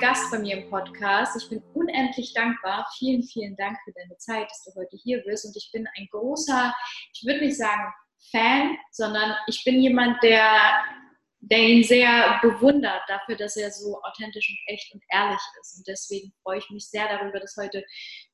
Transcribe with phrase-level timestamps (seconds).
[0.00, 1.36] Gast bei mir im Podcast.
[1.36, 2.86] Ich bin unendlich dankbar.
[2.98, 5.44] Vielen, vielen Dank für deine Zeit, dass du heute hier bist.
[5.44, 6.74] Und ich bin ein großer,
[7.12, 7.92] ich würde nicht sagen
[8.30, 10.50] Fan, sondern ich bin jemand, der
[11.40, 15.78] der ihn sehr bewundert dafür, dass er so authentisch und echt und ehrlich ist.
[15.78, 17.82] Und deswegen freue ich mich sehr darüber, dass heute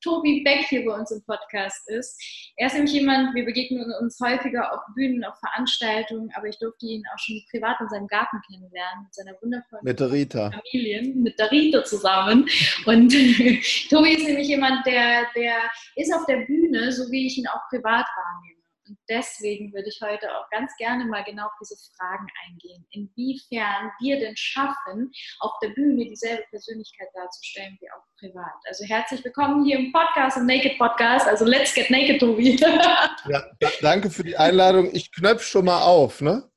[0.01, 2.21] Tobi Beck hier bei uns im Podcast ist.
[2.57, 6.85] Er ist nämlich jemand, wir begegnen uns häufiger auf Bühnen, auf Veranstaltungen, aber ich durfte
[6.85, 10.51] ihn auch schon privat in seinem Garten kennenlernen, mit seiner wundervollen mit der Rita.
[10.51, 12.47] Familie, mit der Rita zusammen.
[12.85, 13.11] Und
[13.89, 15.55] Tobi ist nämlich jemand, der, der
[15.95, 18.56] ist auf der Bühne, so wie ich ihn auch privat wahrnehme.
[18.87, 22.85] Und deswegen würde ich heute auch ganz gerne mal genau auf diese Fragen eingehen.
[22.91, 28.53] Inwiefern wir denn schaffen, auf der Bühne dieselbe Persönlichkeit darzustellen wie auch privat.
[28.67, 31.27] Also herzlich willkommen hier im Podcast, im Naked Podcast.
[31.27, 32.55] Also let's get naked, Tobi.
[33.29, 33.43] ja,
[33.81, 34.89] danke für die Einladung.
[34.93, 36.49] Ich knöpfe schon mal auf, ne?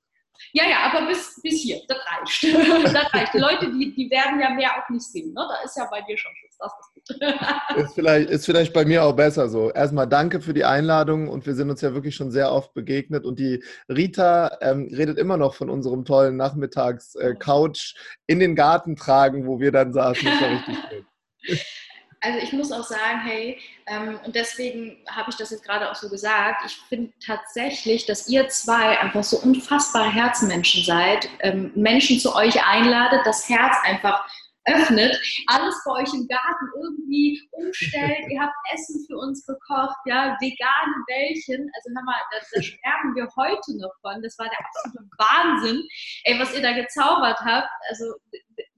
[0.52, 2.94] Ja, ja, aber bis, bis hier, das reicht.
[2.94, 3.34] das reicht.
[3.34, 5.32] Die Leute, die, die werden ja mehr auch nicht sehen.
[5.32, 5.46] Ne?
[5.48, 6.56] Da ist ja bei dir schon Schluss.
[6.58, 7.76] Das ist gut.
[7.84, 9.70] ist, vielleicht, ist vielleicht bei mir auch besser so.
[9.70, 13.24] Erstmal danke für die Einladung und wir sind uns ja wirklich schon sehr oft begegnet.
[13.24, 18.96] Und die Rita ähm, redet immer noch von unserem tollen Nachmittags-Couch äh, in den Garten
[18.96, 20.24] tragen, wo wir dann saßen.
[20.24, 21.58] Das war richtig schön.
[22.20, 25.94] also ich muss auch sagen, hey, ähm, und deswegen habe ich das jetzt gerade auch
[25.94, 32.18] so gesagt, ich finde tatsächlich, dass ihr zwei einfach so unfassbare Herzmenschen seid, ähm, Menschen
[32.18, 34.26] zu euch einladet, das Herz einfach
[34.66, 40.36] öffnet, alles bei euch im Garten irgendwie umstellt, ihr habt Essen für uns gekocht, ja,
[40.40, 44.58] vegane Bällchen, also hör mal, da, da sterben wir heute noch von, das war der
[44.60, 45.88] absolute Wahnsinn,
[46.24, 48.04] ey, was ihr da gezaubert habt, also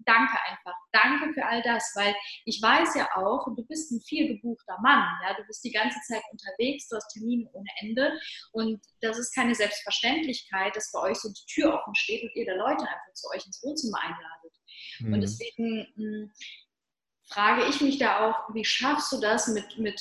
[0.06, 0.74] danke einfach.
[0.92, 2.14] Danke für all das, weil
[2.44, 5.04] ich weiß ja auch, du bist ein viel gebuchter Mann.
[5.24, 5.34] Ja?
[5.34, 8.18] Du bist die ganze Zeit unterwegs, du hast Termine ohne Ende.
[8.52, 12.46] Und das ist keine Selbstverständlichkeit, dass bei euch so die Tür offen steht und ihr
[12.46, 14.52] da Leute einfach zu euch ins Wohnzimmer einladet.
[15.00, 15.12] Mhm.
[15.14, 16.32] Und deswegen mh, hm,
[17.28, 20.00] frage ich mich da auch, wie schaffst du das mit, mit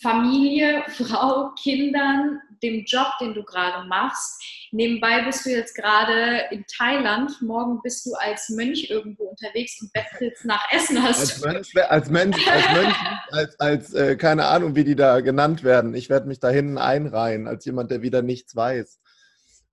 [0.00, 4.42] Familie, Frau, Kindern, dem Job, den du gerade machst.
[4.70, 7.40] Nebenbei bist du jetzt gerade in Thailand.
[7.40, 11.20] Morgen bist du als Mönch irgendwo unterwegs und bettelst nach Essen hast.
[11.20, 12.94] Als Mensch, als Mensch, als, Mönch,
[13.30, 15.94] als, als äh, keine Ahnung, wie die da genannt werden.
[15.94, 19.00] Ich werde mich da hinten einreihen, als jemand, der wieder nichts weiß.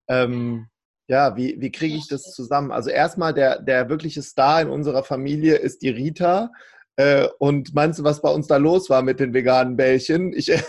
[0.08, 0.68] Ähm,
[1.08, 2.72] ja, wie, wie kriege ich das zusammen?
[2.72, 6.50] Also erstmal der, der wirkliche Star in unserer Familie ist die Rita.
[6.96, 10.32] Äh, und meinst du, was bei uns da los war mit den veganen Bällchen?
[10.32, 10.50] Ich,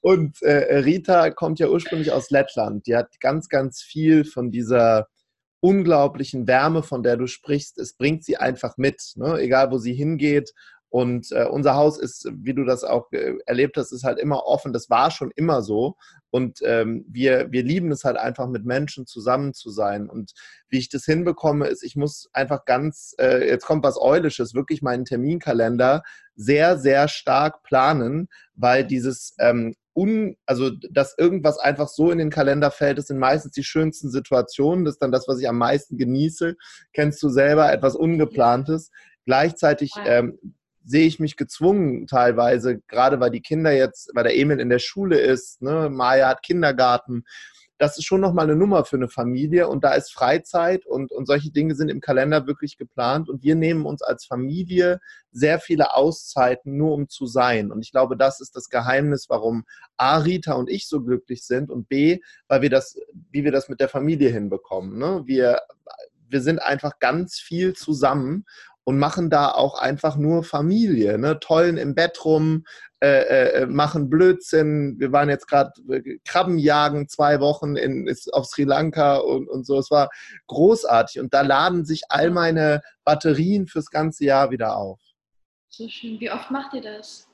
[0.00, 2.86] und äh, Rita kommt ja ursprünglich aus Lettland.
[2.86, 5.08] Die hat ganz, ganz viel von dieser
[5.60, 7.78] unglaublichen Wärme, von der du sprichst.
[7.78, 9.38] Es bringt sie einfach mit, ne?
[9.38, 10.52] egal wo sie hingeht.
[10.88, 14.44] Und äh, unser Haus ist, wie du das auch äh, erlebt hast, ist halt immer
[14.46, 14.72] offen.
[14.72, 15.96] Das war schon immer so.
[16.30, 20.08] Und ähm, wir, wir lieben es halt einfach, mit Menschen zusammen zu sein.
[20.08, 20.32] Und
[20.68, 24.82] wie ich das hinbekomme, ist, ich muss einfach ganz, äh, jetzt kommt was Eulisches, wirklich
[24.82, 26.02] meinen Terminkalender
[26.36, 32.30] sehr, sehr stark planen, weil dieses ähm, Un, also dass irgendwas einfach so in den
[32.30, 34.84] Kalender fällt, das sind meistens die schönsten Situationen.
[34.84, 36.56] Das ist dann das, was ich am meisten genieße.
[36.92, 38.92] Kennst du selber etwas Ungeplantes?
[39.26, 40.38] Gleichzeitig ähm,
[40.84, 44.78] sehe ich mich gezwungen teilweise, gerade weil die Kinder jetzt, weil der Emil in der
[44.78, 47.24] Schule ist, ne, Maya hat Kindergarten.
[47.78, 51.26] Das ist schon nochmal eine Nummer für eine Familie und da ist Freizeit und, und
[51.26, 55.00] solche Dinge sind im Kalender wirklich geplant und wir nehmen uns als Familie
[55.32, 59.64] sehr viele Auszeiten nur um zu sein und ich glaube, das ist das Geheimnis, warum
[59.96, 62.98] A, Rita und ich so glücklich sind und B, weil wir das,
[63.30, 64.98] wie wir das mit der Familie hinbekommen.
[64.98, 65.22] Ne?
[65.24, 65.62] Wir,
[66.28, 68.44] wir sind einfach ganz viel zusammen
[68.90, 71.38] und machen da auch einfach nur Familie, ne?
[71.38, 72.64] tollen im Bett rum,
[72.98, 74.96] äh, äh, machen Blödsinn.
[74.98, 79.78] Wir waren jetzt gerade äh, Krabbenjagen zwei Wochen in, auf Sri Lanka und, und so.
[79.78, 80.10] Es war
[80.48, 84.98] großartig und da laden sich all meine Batterien fürs ganze Jahr wieder auf.
[85.68, 86.18] So schön.
[86.18, 87.28] Wie oft macht ihr das?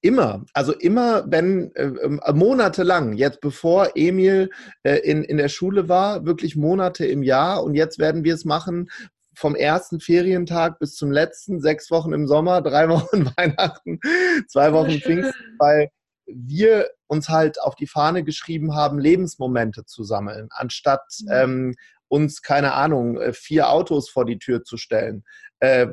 [0.00, 4.50] Immer, also immer, wenn äh, äh, monatelang, jetzt bevor Emil
[4.82, 8.44] äh, in, in der Schule war, wirklich Monate im Jahr und jetzt werden wir es
[8.44, 8.88] machen,
[9.36, 14.00] vom ersten Ferientag bis zum letzten, sechs Wochen im Sommer, drei Wochen Weihnachten,
[14.48, 15.90] zwei Wochen Pfingsten, weil
[16.26, 21.28] wir uns halt auf die Fahne geschrieben haben, Lebensmomente zu sammeln, anstatt mhm.
[21.30, 21.74] ähm,
[22.08, 25.24] uns, keine Ahnung, äh, vier Autos vor die Tür zu stellen.
[25.60, 25.88] Äh,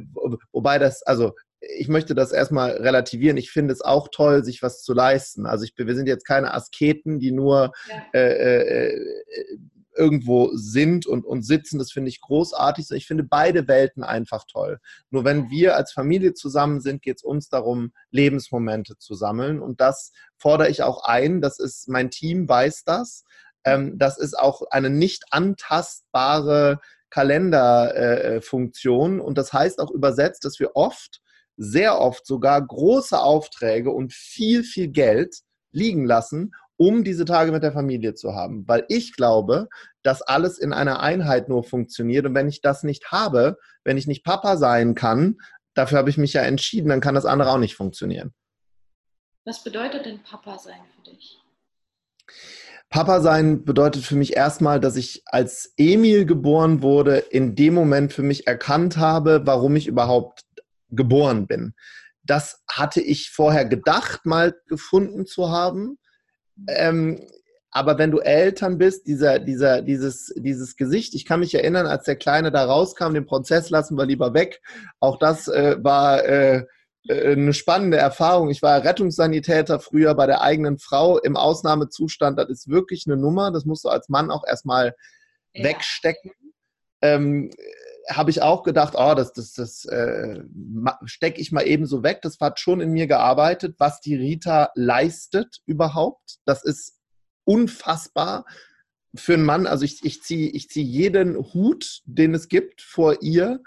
[0.51, 3.38] wobei das, also ich möchte das erstmal relativieren.
[3.38, 5.45] Ich finde es auch toll, sich was zu leisten.
[5.45, 8.03] Also ich, wir sind jetzt keine Asketen, die nur ja.
[8.13, 9.57] äh, äh, äh
[10.01, 12.89] irgendwo sind und, und sitzen, das finde ich großartig.
[12.92, 14.80] Ich finde beide Welten einfach toll.
[15.12, 19.62] Nur wenn wir als Familie zusammen sind, geht es uns darum, Lebensmomente zu sammeln.
[19.62, 21.39] Und das fordere ich auch ein.
[21.39, 23.25] Das ist, mein Team weiß das.
[23.63, 26.80] Ähm, das ist auch eine nicht antastbare
[27.12, 29.19] Kalenderfunktion.
[29.19, 31.21] Äh, und das heißt auch übersetzt, dass wir oft,
[31.57, 37.62] sehr oft sogar große Aufträge und viel, viel Geld liegen lassen, um diese Tage mit
[37.62, 38.68] der Familie zu haben.
[38.68, 39.69] Weil ich glaube,
[40.01, 42.25] dass alles in einer Einheit nur funktioniert.
[42.25, 45.38] Und wenn ich das nicht habe, wenn ich nicht Papa sein kann,
[45.75, 48.33] dafür habe ich mich ja entschieden, dann kann das andere auch nicht funktionieren.
[49.45, 51.39] Was bedeutet denn Papa sein für dich?
[52.89, 58.12] Papa sein bedeutet für mich erstmal, dass ich als Emil geboren wurde, in dem Moment
[58.12, 60.45] für mich erkannt habe, warum ich überhaupt
[60.89, 61.75] geboren bin.
[62.24, 66.00] Das hatte ich vorher gedacht, mal gefunden zu haben.
[66.68, 67.22] Ähm,
[67.72, 72.04] aber wenn du Eltern bist, dieser, dieser, dieses, dieses Gesicht, ich kann mich erinnern, als
[72.04, 74.62] der Kleine da rauskam, den Prozess lassen wir lieber weg.
[75.00, 76.66] Auch das äh, war äh,
[77.08, 78.50] äh, eine spannende Erfahrung.
[78.50, 82.38] Ich war Rettungssanitäter früher bei der eigenen Frau im Ausnahmezustand.
[82.38, 83.52] Das ist wirklich eine Nummer.
[83.52, 84.94] Das musst du als Mann auch erstmal
[85.54, 85.63] ja.
[85.63, 86.31] wegstecken.
[87.02, 87.52] Ähm,
[88.09, 90.42] habe ich auch gedacht, oh, das, das, das äh,
[91.06, 92.21] stecke ich mal eben so weg.
[92.21, 96.38] Das hat schon in mir gearbeitet, was die Rita leistet überhaupt.
[96.45, 97.00] Das ist
[97.45, 98.45] unfassbar
[99.15, 99.68] für einen Mann.
[99.68, 103.62] Also ich, ich ziehe ich zieh jeden Hut, den es gibt, vor ihr.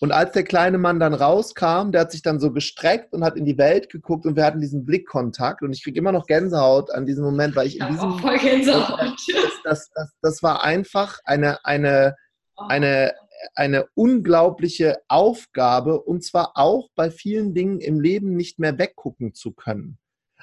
[0.00, 3.36] Und als der kleine Mann dann rauskam, der hat sich dann so gestreckt und hat
[3.36, 6.90] in die Welt geguckt und wir hatten diesen Blickkontakt und ich kriege immer noch Gänsehaut
[6.90, 9.00] an diesem Moment, weil ich, in diesem voll Gänsehaut.
[9.00, 12.16] Das, das, das, das, war einfach eine, eine,
[12.56, 12.64] oh.
[12.68, 13.14] eine,
[13.54, 19.52] eine unglaubliche Aufgabe und zwar auch bei vielen Dingen im Leben nicht mehr weggucken zu
[19.52, 19.98] können.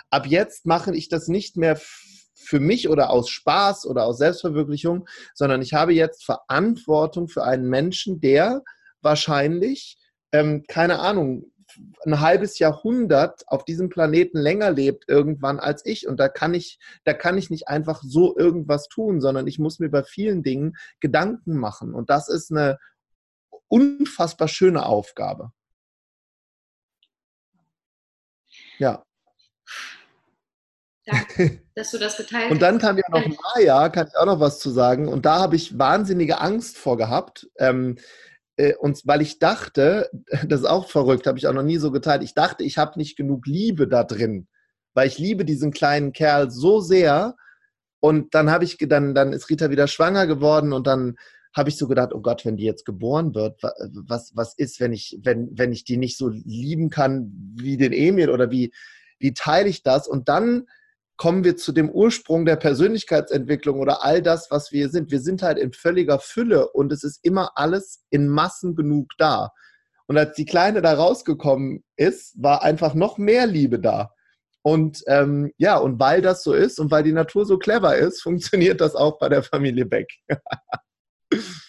[0.09, 1.79] Ab jetzt mache ich das nicht mehr
[2.33, 7.69] für mich oder aus Spaß oder aus Selbstverwirklichung, sondern ich habe jetzt Verantwortung für einen
[7.69, 8.63] Menschen, der
[9.01, 9.97] wahrscheinlich,
[10.31, 11.51] ähm, keine Ahnung,
[12.05, 16.07] ein halbes Jahrhundert auf diesem Planeten länger lebt irgendwann als ich.
[16.07, 19.79] Und da kann ich, da kann ich nicht einfach so irgendwas tun, sondern ich muss
[19.79, 21.93] mir bei vielen Dingen Gedanken machen.
[21.93, 22.77] Und das ist eine
[23.71, 25.51] unfassbar schöne Aufgabe.
[28.77, 29.03] Ja.
[31.05, 32.51] Danke, dass du das geteilt hast.
[32.51, 33.25] Und dann kam ja noch
[33.55, 35.07] Maya, kann ich auch noch was zu sagen.
[35.07, 37.49] Und da habe ich wahnsinnige Angst vor gehabt.
[37.57, 37.97] Ähm,
[38.57, 40.09] äh, und weil ich dachte,
[40.45, 42.99] das ist auch verrückt, habe ich auch noch nie so geteilt, ich dachte, ich habe
[42.99, 44.47] nicht genug Liebe da drin,
[44.93, 47.35] weil ich liebe diesen kleinen Kerl so sehr.
[48.01, 51.17] Und dann habe ich, dann, dann ist Rita wieder schwanger geworden und dann
[51.53, 54.93] habe ich so gedacht, oh Gott, wenn die jetzt geboren wird, was, was ist, wenn
[54.93, 58.73] ich, wenn, wenn ich die nicht so lieben kann wie den Emil oder wie,
[59.19, 60.07] wie teile ich das?
[60.07, 60.67] Und dann
[61.17, 65.11] kommen wir zu dem Ursprung der Persönlichkeitsentwicklung oder all das, was wir sind.
[65.11, 69.51] Wir sind halt in völliger Fülle und es ist immer alles in Massen genug da.
[70.07, 74.11] Und als die Kleine da rausgekommen ist, war einfach noch mehr Liebe da.
[74.63, 78.21] Und ähm, ja, und weil das so ist und weil die Natur so clever ist,
[78.23, 80.09] funktioniert das auch bei der Familie Beck.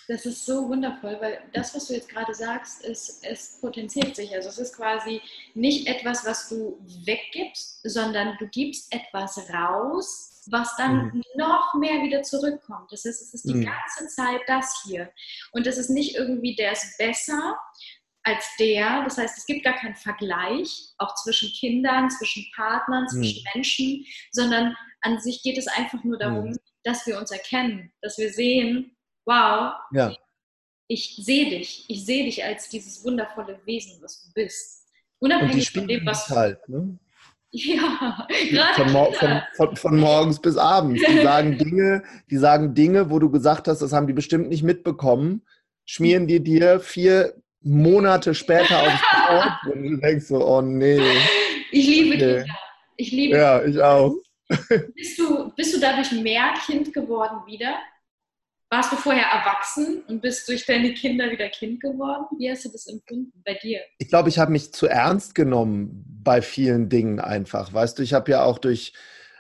[0.09, 4.35] Das ist so wundervoll, weil das, was du jetzt gerade sagst, ist, es potenziert sich.
[4.35, 5.23] Also es ist quasi
[5.55, 11.23] nicht etwas, was du weggibst, sondern du gibst etwas raus, was dann mhm.
[11.37, 12.91] noch mehr wieder zurückkommt.
[12.91, 13.67] Das heißt, es ist die mhm.
[13.67, 15.11] ganze Zeit das hier.
[15.53, 17.57] Und es ist nicht irgendwie, der ist besser
[18.25, 19.05] als der.
[19.05, 23.49] Das heißt, es gibt gar keinen Vergleich, auch zwischen Kindern, zwischen Partnern, zwischen mhm.
[23.55, 26.59] Menschen, sondern an sich geht es einfach nur darum, mhm.
[26.83, 30.15] dass wir uns erkennen, dass wir sehen, wow, ja.
[30.89, 34.89] ich sehe dich, ich sehe dich als dieses wundervolle Wesen, was du bist.
[35.19, 36.99] Unabhängig von dem, was du halt, ne?
[37.55, 41.03] Ja, gerade von, von, von, von, morgens bis abends.
[41.07, 44.63] Die sagen Dinge, die sagen Dinge, wo du gesagt hast, das haben die bestimmt nicht
[44.63, 45.43] mitbekommen,
[45.85, 50.99] schmieren die dir vier Monate später aufs Brot und du denkst so, oh nee.
[51.71, 52.19] Ich liebe nee.
[52.19, 52.47] Kinder.
[52.97, 54.15] Ich liebe Ja, ich auch.
[54.95, 57.75] Bist du, bist du dadurch mehr Kind geworden wieder?
[58.73, 62.25] Warst du vorher erwachsen und bist durch deine Kinder wieder Kind geworden?
[62.39, 63.81] Wie hast du das empfunden bei dir?
[63.99, 67.75] Ich glaube, ich habe mich zu ernst genommen bei vielen Dingen einfach.
[67.75, 68.95] Weißt du, ich habe ja auch durch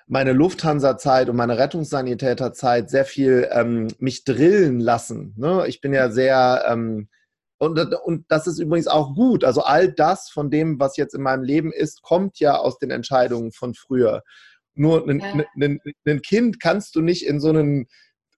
[0.07, 5.33] meine Lufthansa-Zeit und meine Rettungssanitäterzeit sehr viel ähm, mich drillen lassen.
[5.39, 5.65] Ne?
[5.67, 7.09] Ich bin ja sehr ähm,
[7.57, 9.45] und, und das ist übrigens auch gut.
[9.45, 12.91] Also all das von dem, was jetzt in meinem Leben ist, kommt ja aus den
[12.91, 14.25] Entscheidungen von früher.
[14.75, 15.45] Nur ein, ja.
[15.59, 17.87] ein, ein Kind kannst du nicht in so einen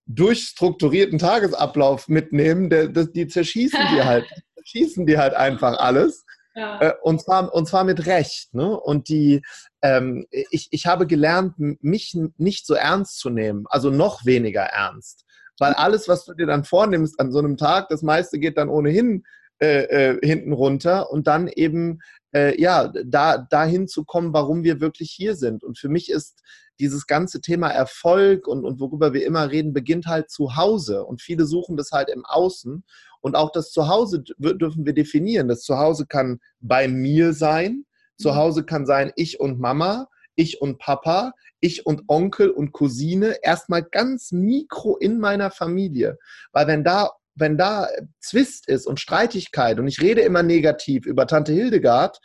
[0.07, 4.25] durchstrukturierten Tagesablauf mitnehmen, der, der, die zerschießen die halt,
[4.57, 6.25] zerschießen die halt einfach alles.
[6.55, 6.81] Ja.
[6.81, 8.55] Äh, und, zwar, und zwar mit Recht.
[8.55, 8.79] Ne?
[8.79, 9.43] Und die,
[9.83, 15.25] ähm, ich, ich habe gelernt, mich nicht so ernst zu nehmen, also noch weniger ernst.
[15.59, 18.69] Weil alles, was du dir dann vornimmst an so einem Tag, das meiste geht dann
[18.69, 19.25] ohnehin
[19.61, 22.01] äh, äh, hinten runter und dann eben
[22.35, 25.63] äh, ja da dahin zu kommen, warum wir wirklich hier sind.
[25.63, 26.43] Und für mich ist
[26.81, 31.05] dieses ganze Thema Erfolg und, und worüber wir immer reden, beginnt halt zu Hause.
[31.05, 32.85] Und viele suchen das halt im Außen.
[33.21, 35.49] Und auch das Zuhause dürfen wir definieren.
[35.49, 37.85] Das Zuhause kann bei mir sein.
[38.19, 38.37] Zu mhm.
[38.37, 43.37] Hause kann sein ich und Mama, ich und Papa, ich und Onkel und Cousine.
[43.43, 46.19] Erstmal ganz mikro in meiner Familie.
[46.53, 47.89] Weil wenn da wenn da
[48.21, 52.21] Zwist ist und Streitigkeit und ich rede immer negativ über Tante Hildegard,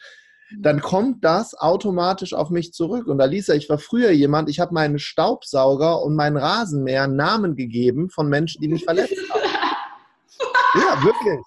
[0.58, 3.08] dann kommt das automatisch auf mich zurück.
[3.08, 8.10] Und Alisa, ich war früher jemand, ich habe meinen Staubsauger und meinen Rasenmäher Namen gegeben
[8.10, 9.42] von Menschen, die mich verletzt haben.
[10.76, 11.40] ja, wirklich.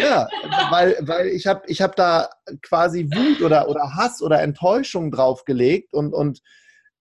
[0.00, 0.28] Ja,
[0.70, 2.28] weil, weil ich habe ich hab da
[2.62, 6.40] quasi Wut oder, oder Hass oder Enttäuschung draufgelegt und, und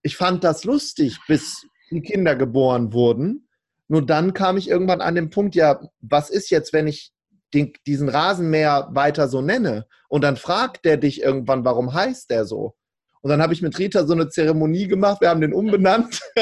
[0.02, 3.50] ich fand das lustig, bis die Kinder geboren wurden.
[3.88, 7.12] Nur dann kam ich irgendwann an den Punkt, ja, was ist jetzt, wenn ich
[7.54, 9.86] den, diesen Rasenmäher weiter so nenne.
[10.10, 12.76] Und dann fragt der dich irgendwann, warum heißt der so?
[13.22, 16.22] Und dann habe ich mit Rita so eine Zeremonie gemacht, wir haben den umbenannt.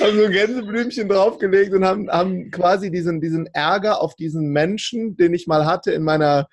[0.00, 5.34] haben so Gänseblümchen draufgelegt und haben, haben quasi diesen, diesen Ärger auf diesen Menschen, den
[5.34, 6.48] ich mal hatte in meiner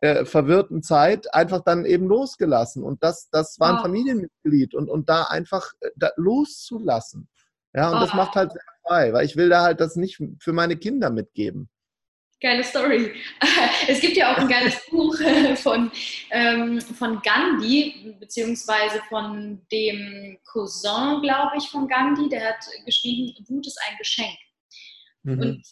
[0.00, 2.82] äh, verwirrten Zeit, einfach dann eben losgelassen.
[2.82, 3.82] Und das, das war ein wow.
[3.82, 7.28] Familienmitglied und, und da einfach äh, da loszulassen.
[7.74, 8.00] Ja, und oh.
[8.00, 11.10] das macht halt sehr frei, weil ich will da halt das nicht für meine Kinder
[11.10, 11.68] mitgeben.
[12.40, 13.14] Geile Story.
[13.88, 15.16] Es gibt ja auch ein geiles Buch
[15.56, 15.90] von,
[16.30, 22.28] ähm, von Gandhi, beziehungsweise von dem Cousin, glaube ich, von Gandhi.
[22.28, 24.38] Der hat geschrieben, Wut ist ein Geschenk.
[25.24, 25.40] Mhm.
[25.40, 25.62] Und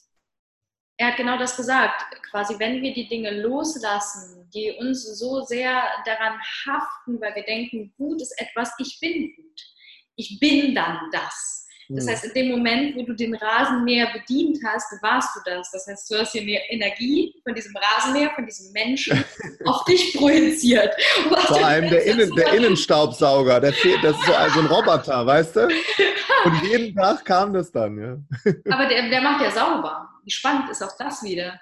[0.96, 2.04] er hat genau das gesagt.
[2.30, 7.94] Quasi, wenn wir die Dinge loslassen, die uns so sehr daran haften, weil wir denken,
[7.98, 9.60] Wut ist etwas, ich bin Wut.
[10.16, 11.65] Ich bin dann das.
[11.88, 12.10] Das hm.
[12.10, 15.70] heißt, in dem Moment, wo du den Rasenmäher bedient hast, warst du das.
[15.70, 19.24] Das heißt, du hast hier eine Energie von diesem Rasenmäher, von diesem Menschen
[19.64, 20.94] auf dich projiziert.
[21.46, 25.56] Vor allem der, Innen, der Innenstaubsauger, der fehlt, das ist so also ein Roboter, weißt
[25.56, 25.68] du?
[26.44, 28.52] Und jeden Tag kam das dann, ja.
[28.70, 30.08] Aber der, der macht ja sauber.
[30.24, 31.60] Wie spannend ist auch das wieder.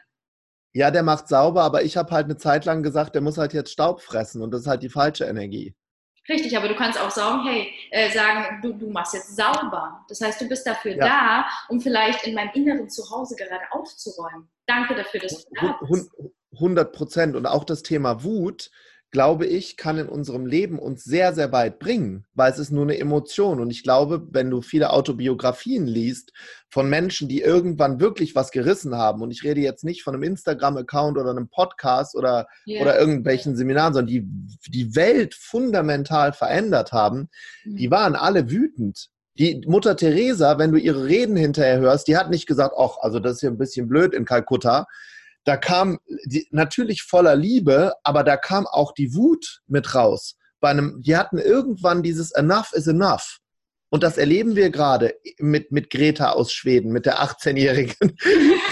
[0.72, 3.52] Ja, der macht sauber, aber ich habe halt eine Zeit lang gesagt, der muss halt
[3.52, 5.72] jetzt Staub fressen und das ist halt die falsche Energie.
[6.28, 10.04] Richtig, aber du kannst auch sagen, hey, äh, sagen, du, du machst jetzt sauber.
[10.08, 11.06] Das heißt, du bist dafür ja.
[11.06, 14.48] da, um vielleicht in meinem inneren Zuhause gerade aufzuräumen.
[14.66, 16.10] Danke dafür, dass du da bist.
[16.54, 17.36] 100 Prozent.
[17.36, 18.70] Und auch das Thema Wut
[19.14, 22.82] glaube ich, kann in unserem Leben uns sehr, sehr weit bringen, weil es ist nur
[22.82, 23.60] eine Emotion.
[23.60, 26.32] Und ich glaube, wenn du viele Autobiografien liest
[26.68, 30.24] von Menschen, die irgendwann wirklich was gerissen haben, und ich rede jetzt nicht von einem
[30.24, 32.82] Instagram-Account oder einem Podcast oder, yeah.
[32.82, 34.26] oder irgendwelchen Seminaren, sondern die
[34.66, 37.28] die Welt fundamental verändert haben,
[37.64, 37.76] mhm.
[37.76, 39.10] die waren alle wütend.
[39.38, 43.20] Die Mutter Teresa, wenn du ihre Reden hinterher hörst, die hat nicht gesagt, ach, also
[43.20, 44.86] das ist hier ein bisschen blöd in Kalkutta,
[45.44, 50.36] da kam die, natürlich voller Liebe, aber da kam auch die Wut mit raus.
[50.60, 53.38] Bei einem, die hatten irgendwann dieses Enough is enough.
[53.90, 57.94] Und das erleben wir gerade mit, mit Greta aus Schweden, mit der 18-jährigen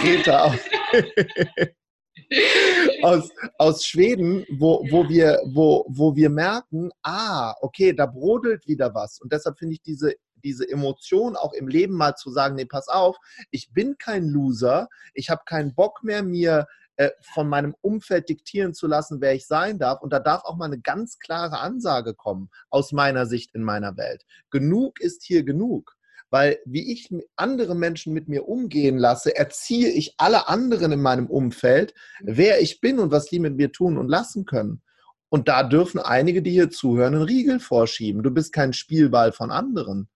[0.03, 0.59] Greta aus,
[3.03, 8.95] aus, aus, Schweden, wo, wo, wir, wo, wo wir merken, ah, okay, da brodelt wieder
[8.95, 9.21] was.
[9.21, 12.89] Und deshalb finde ich diese diese Emotion auch im Leben mal zu sagen, nee, pass
[12.89, 13.17] auf,
[13.51, 18.75] ich bin kein Loser, ich habe keinen Bock mehr, mir äh, von meinem Umfeld diktieren
[18.75, 20.03] zu lassen, wer ich sein darf.
[20.03, 23.97] Und da darf auch mal eine ganz klare Ansage kommen, aus meiner Sicht in meiner
[23.97, 24.25] Welt.
[24.51, 25.97] Genug ist hier genug.
[26.29, 31.27] Weil wie ich andere Menschen mit mir umgehen lasse, erziehe ich alle anderen in meinem
[31.27, 34.81] Umfeld, wer ich bin und was die mit mir tun und lassen können.
[35.29, 38.23] Und da dürfen einige, die hier zuhören, einen Riegel vorschieben.
[38.23, 40.09] Du bist kein Spielball von anderen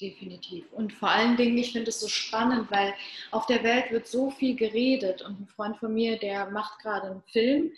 [0.00, 0.64] definitiv.
[0.72, 2.94] Und vor allen Dingen, ich finde es so spannend, weil
[3.30, 7.10] auf der Welt wird so viel geredet und ein Freund von mir, der macht gerade
[7.10, 7.72] einen Film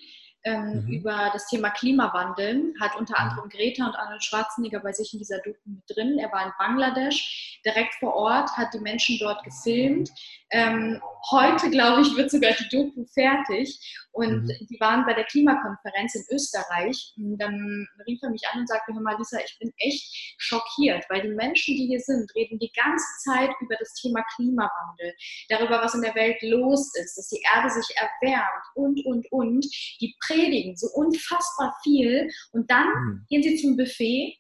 [0.45, 0.93] ähm, mhm.
[0.93, 3.29] über das Thema Klimawandel, hat unter mhm.
[3.29, 6.19] anderem Greta und Arnold Schwarzenegger bei sich in dieser Doku mit drin.
[6.19, 10.11] Er war in Bangladesch, direkt vor Ort, hat die Menschen dort gefilmt.
[10.51, 11.01] Ähm,
[11.31, 13.79] heute, glaube ich, wird sogar die Doku fertig.
[14.13, 14.67] Und mhm.
[14.69, 17.15] die waren bei der Klimakonferenz in Österreich.
[17.17, 21.05] Und dann rief er mich an und sagte, hör mal, Lisa, ich bin echt schockiert,
[21.09, 25.15] weil die Menschen, die hier sind, reden die ganze Zeit über das Thema Klimawandel,
[25.49, 29.67] darüber, was in der Welt los ist, dass die Erde sich erwärmt und, und, und.
[30.01, 33.27] Die predigen so unfassbar viel und dann mhm.
[33.29, 34.39] gehen sie zum Buffet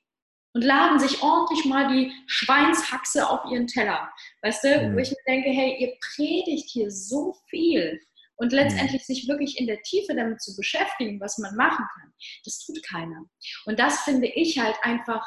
[0.54, 4.10] und laden sich ordentlich mal die Schweinshaxe auf ihren Teller.
[4.42, 4.94] Weißt du, mhm.
[4.94, 7.98] wo ich mir denke, hey, ihr predigt hier so viel
[8.42, 12.12] und letztendlich sich wirklich in der Tiefe damit zu beschäftigen, was man machen kann,
[12.44, 13.24] das tut keiner.
[13.66, 15.24] Und das finde ich halt einfach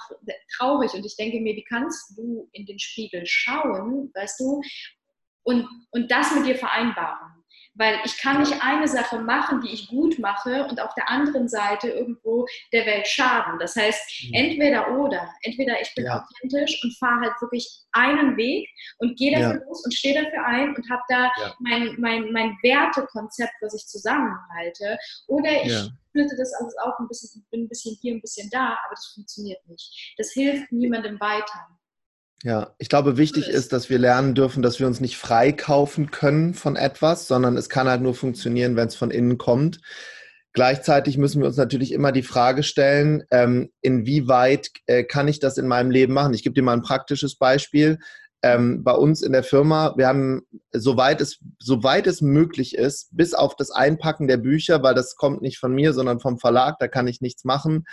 [0.57, 4.62] traurig und ich denke mir, wie kannst du in den Spiegel schauen, weißt du,
[5.43, 7.45] und, und das mit dir vereinbaren?
[7.75, 11.48] Weil ich kann nicht eine Sache machen, die ich gut mache und auf der anderen
[11.48, 13.60] Seite irgendwo der Welt schaden.
[13.60, 14.34] Das heißt, mhm.
[14.34, 15.29] entweder oder.
[15.41, 16.24] Entweder ich bin ja.
[16.24, 18.67] authentisch und fahre halt wirklich einen Weg
[19.00, 19.65] und gehe dafür ja.
[19.67, 21.53] los und stehe dafür ein und habe da ja.
[21.60, 24.98] mein, mein, mein Wertekonzept, was ich zusammenhalte.
[25.27, 28.77] Oder ich splitte das alles auf, ein bisschen, bin ein bisschen hier, ein bisschen da,
[28.86, 30.13] aber das funktioniert nicht.
[30.17, 31.67] Das hilft niemandem weiter.
[32.44, 36.54] Ja, ich glaube, wichtig ist, dass wir lernen dürfen, dass wir uns nicht freikaufen können
[36.54, 39.80] von etwas, sondern es kann halt nur funktionieren, wenn es von innen kommt.
[40.54, 45.58] Gleichzeitig müssen wir uns natürlich immer die Frage stellen, ähm, inwieweit äh, kann ich das
[45.58, 46.34] in meinem Leben machen?
[46.34, 48.00] Ich gebe dir mal ein praktisches Beispiel.
[48.42, 53.34] Ähm, bei uns in der Firma, wir haben, soweit es, soweit es möglich ist, bis
[53.34, 56.88] auf das Einpacken der Bücher, weil das kommt nicht von mir, sondern vom Verlag, da
[56.88, 57.86] kann ich nichts machen,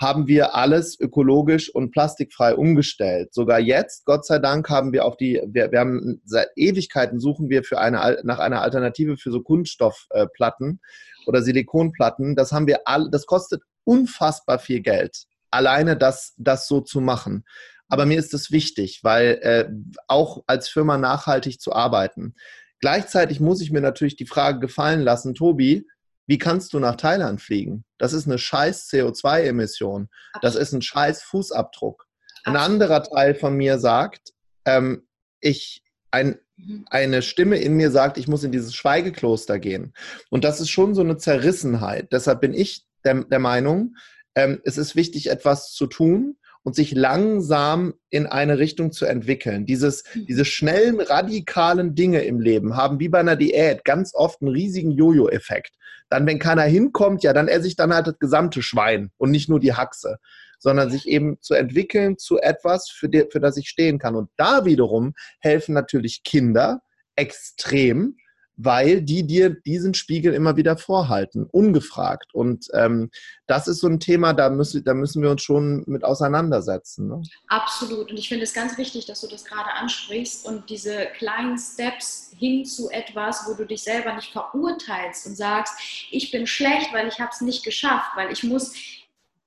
[0.00, 3.32] haben wir alles ökologisch und plastikfrei umgestellt.
[3.32, 7.48] Sogar jetzt, Gott sei Dank, haben wir auf die, wir, wir haben seit Ewigkeiten suchen
[7.48, 10.80] wir für eine, nach einer Alternative für so Kunststoffplatten
[11.26, 12.34] oder Silikonplatten.
[12.34, 17.44] Das haben wir all, das kostet unfassbar viel Geld, alleine das, das so zu machen.
[17.88, 19.68] Aber mir ist es wichtig, weil äh,
[20.08, 22.34] auch als Firma nachhaltig zu arbeiten.
[22.80, 25.86] Gleichzeitig muss ich mir natürlich die Frage gefallen lassen, Tobi,
[26.26, 27.84] wie kannst du nach Thailand fliegen?
[27.98, 30.08] Das ist eine scheiß CO2-Emission.
[30.40, 32.06] Das ist ein scheiß Fußabdruck.
[32.44, 34.32] Ein anderer Teil von mir sagt,
[34.64, 35.06] ähm,
[35.40, 36.86] ich, ein, mhm.
[36.90, 39.94] eine Stimme in mir sagt, ich muss in dieses Schweigekloster gehen.
[40.30, 42.12] Und das ist schon so eine Zerrissenheit.
[42.12, 43.96] Deshalb bin ich der, der Meinung,
[44.34, 49.66] ähm, es ist wichtig, etwas zu tun und sich langsam in eine Richtung zu entwickeln.
[49.66, 50.26] Dieses, mhm.
[50.26, 54.90] diese schnellen, radikalen Dinge im Leben haben wie bei einer Diät ganz oft einen riesigen
[54.90, 55.74] Jojo-Effekt.
[56.08, 59.48] Dann, wenn keiner hinkommt, ja, dann esse ich dann halt das gesamte Schwein und nicht
[59.48, 60.16] nur die Haxe,
[60.58, 64.14] sondern sich eben zu entwickeln zu etwas, für, die, für das ich stehen kann.
[64.14, 66.80] Und da wiederum helfen natürlich Kinder
[67.14, 68.16] extrem,
[68.56, 72.34] weil die dir diesen Spiegel immer wieder vorhalten, ungefragt.
[72.34, 73.10] Und ähm,
[73.46, 77.08] das ist so ein Thema, da müssen, da müssen wir uns schon mit auseinandersetzen.
[77.08, 77.22] Ne?
[77.48, 78.10] Absolut.
[78.10, 82.32] Und ich finde es ganz wichtig, dass du das gerade ansprichst und diese kleinen Steps
[82.36, 85.74] hin zu etwas, wo du dich selber nicht verurteilst und sagst,
[86.10, 88.72] ich bin schlecht, weil ich habe es nicht geschafft, weil ich muss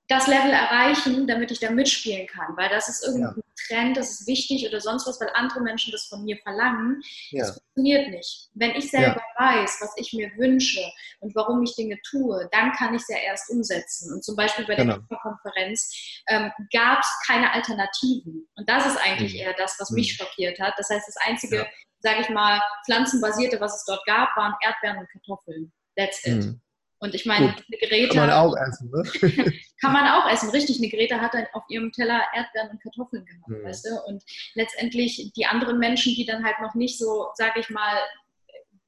[0.08, 3.30] das Level erreichen, damit ich da mitspielen kann, weil das ist irgendwie ja.
[3.30, 7.02] ein Trend, das ist wichtig oder sonst was, weil andere Menschen das von mir verlangen.
[7.30, 7.44] Ja.
[7.44, 8.48] Das funktioniert nicht.
[8.54, 9.44] Wenn ich selber ja.
[9.44, 10.80] weiß, was ich mir wünsche
[11.20, 14.14] und warum ich Dinge tue, dann kann ich es ja erst umsetzen.
[14.14, 14.98] Und zum Beispiel bei der genau.
[15.20, 18.48] Konferenz ähm, gab es keine Alternativen.
[18.56, 19.40] Und das ist eigentlich mhm.
[19.40, 19.96] eher das, was mhm.
[19.96, 20.72] mich schockiert hat.
[20.78, 21.66] Das heißt, das einzige,
[22.00, 25.70] sage ich mal, pflanzenbasierte, was es dort gab, waren Erdbeeren und Kartoffeln.
[25.96, 26.36] That's it.
[26.36, 26.60] Mhm.
[27.00, 27.64] Und ich meine, Gut.
[27.68, 28.14] eine Greta.
[28.14, 29.52] Kann man auch essen, ne?
[29.80, 30.78] kann man auch essen, richtig.
[30.78, 33.64] Eine Greta hat dann auf ihrem Teller Erdbeeren und Kartoffeln gehabt, mhm.
[33.64, 34.02] weißt du?
[34.06, 37.98] Und letztendlich die anderen Menschen, die dann halt noch nicht so, sage ich mal,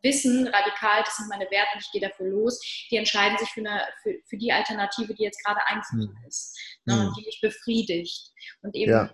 [0.02, 2.58] wissen, radikal, das sind meine Werte und ich gehe dafür los,
[2.90, 6.26] die entscheiden sich für, eine, für, für die Alternative, die jetzt gerade einfacher mhm.
[6.26, 7.00] ist ne, mhm.
[7.06, 8.30] und die mich befriedigt.
[8.62, 9.10] Und eben ja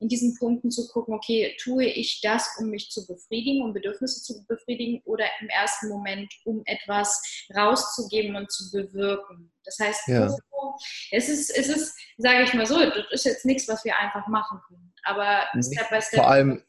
[0.00, 4.22] in diesen Punkten zu gucken, okay, tue ich das, um mich zu befriedigen, um Bedürfnisse
[4.22, 7.22] zu befriedigen oder im ersten Moment, um etwas
[7.54, 9.52] rauszugeben und zu bewirken.
[9.64, 10.34] Das heißt, ja.
[11.10, 14.26] es ist, es ist, sage ich mal so, das ist jetzt nichts, was wir einfach
[14.26, 14.92] machen können.
[15.04, 16.20] Aber Step by Step.
[16.20, 16.62] Vor allem,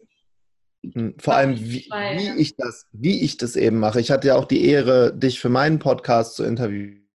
[0.84, 4.02] hm, vor allem, wie, wie, ich das, wie ich das eben mache.
[4.02, 7.08] Ich hatte ja auch die Ehre, dich für meinen Podcast zu interviewen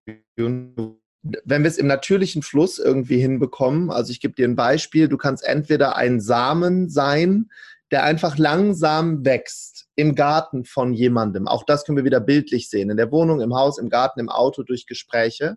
[1.44, 5.16] wenn wir es im natürlichen Fluss irgendwie hinbekommen, also ich gebe dir ein Beispiel, du
[5.16, 7.50] kannst entweder ein Samen sein,
[7.90, 11.46] der einfach langsam wächst im Garten von jemandem.
[11.46, 14.28] Auch das können wir wieder bildlich sehen, in der Wohnung, im Haus, im Garten, im
[14.28, 15.56] Auto, durch Gespräche.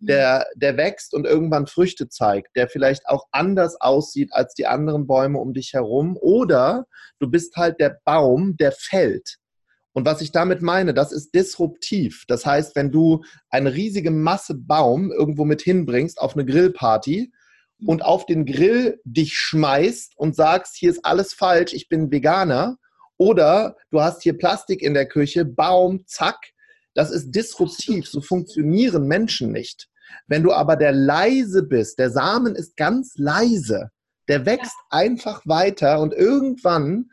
[0.00, 5.08] Der, der wächst und irgendwann Früchte zeigt, der vielleicht auch anders aussieht als die anderen
[5.08, 6.16] Bäume um dich herum.
[6.20, 6.86] Oder
[7.18, 9.38] du bist halt der Baum, der fällt
[9.98, 12.22] und was ich damit meine, das ist disruptiv.
[12.28, 17.32] Das heißt, wenn du eine riesige Masse Baum irgendwo mit hinbringst auf eine Grillparty
[17.84, 22.76] und auf den Grill dich schmeißt und sagst, hier ist alles falsch, ich bin Veganer,
[23.16, 26.52] oder du hast hier Plastik in der Küche, Baum, zack,
[26.94, 28.06] das ist disruptiv.
[28.06, 29.88] So funktionieren Menschen nicht.
[30.28, 33.90] Wenn du aber der leise bist, der Samen ist ganz leise,
[34.28, 37.10] der wächst einfach weiter und irgendwann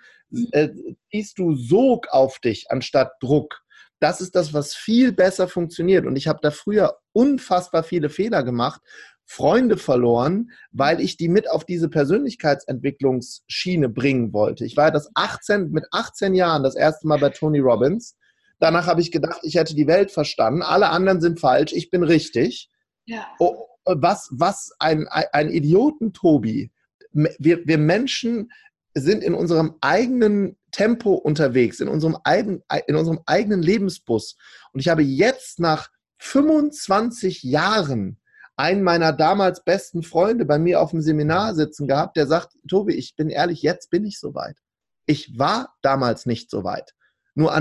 [0.51, 0.69] äh,
[1.11, 3.61] ziehst du Sog auf dich anstatt Druck.
[3.99, 6.05] Das ist das, was viel besser funktioniert.
[6.05, 8.81] Und ich habe da früher unfassbar viele Fehler gemacht,
[9.25, 14.65] Freunde verloren, weil ich die mit auf diese Persönlichkeitsentwicklungsschiene bringen wollte.
[14.65, 18.15] Ich war das 18, mit 18 Jahren das erste Mal bei Tony Robbins.
[18.59, 20.61] Danach habe ich gedacht, ich hätte die Welt verstanden.
[20.61, 22.69] Alle anderen sind falsch, ich bin richtig.
[23.05, 23.25] Ja.
[23.39, 26.71] Oh, was, was ein, ein Idioten, Tobi.
[27.11, 28.51] Wir, wir Menschen
[28.95, 34.37] sind in unserem eigenen Tempo unterwegs, in unserem, eigen, in unserem eigenen Lebensbus.
[34.71, 38.19] Und ich habe jetzt nach 25 Jahren
[38.57, 42.93] einen meiner damals besten Freunde bei mir auf dem Seminar sitzen gehabt, der sagt, Tobi,
[42.95, 44.57] ich bin ehrlich, jetzt bin ich soweit.
[45.05, 46.93] Ich war damals nicht so weit.
[47.37, 47.53] Nur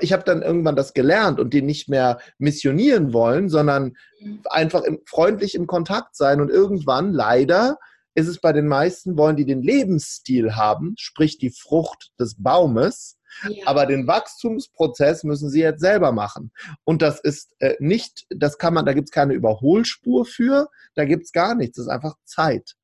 [0.00, 4.42] ich habe dann irgendwann das gelernt und die nicht mehr missionieren wollen, sondern mhm.
[4.48, 6.40] einfach im, freundlich im Kontakt sein.
[6.40, 7.78] Und irgendwann, leider,
[8.14, 13.18] ist es bei den meisten, wollen die den Lebensstil haben, sprich die Frucht des Baumes,
[13.48, 13.66] ja.
[13.66, 16.52] aber den Wachstumsprozess müssen sie jetzt selber machen.
[16.84, 21.04] Und das ist äh, nicht, das kann man, da gibt es keine Überholspur für, da
[21.04, 22.74] gibt es gar nichts, das ist einfach Zeit.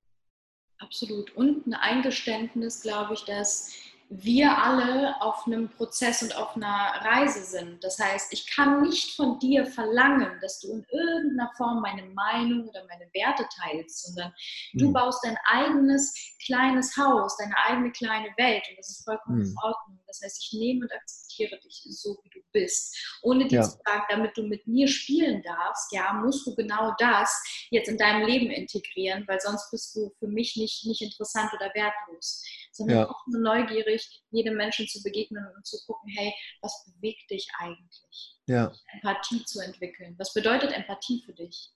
[0.79, 1.35] Absolut.
[1.35, 3.73] Und ein Eingeständnis, glaube ich, dass
[4.09, 7.83] wir alle auf einem Prozess und auf einer Reise sind.
[7.83, 12.69] Das heißt, ich kann nicht von dir verlangen, dass du in irgendeiner Form meine Meinung
[12.69, 14.33] oder meine Werte teilst, sondern
[14.73, 14.79] mhm.
[14.79, 14.93] du hm.
[14.93, 16.15] baust dein eigenes
[16.45, 19.47] kleines Haus, deine eigene kleine Welt und das ist vollkommen mhm.
[19.47, 20.01] in Ordnung.
[20.07, 23.63] Das heißt, ich nehme und akzeptiere dich so, wie du bist, ohne dir ja.
[23.63, 27.99] zu sagen, damit du mit mir spielen darfst, ja, musst du genau das jetzt in
[27.99, 32.45] deinem Leben integrieren, weil sonst bist du für mich nicht, nicht interessant oder wertlos
[32.77, 33.09] sondern ja.
[33.09, 38.37] auch nur neugierig, jedem Menschen zu begegnen und zu gucken, hey, was bewegt dich eigentlich?
[38.47, 38.73] Ja.
[38.95, 40.15] Empathie zu entwickeln.
[40.19, 41.73] Was bedeutet Empathie für dich?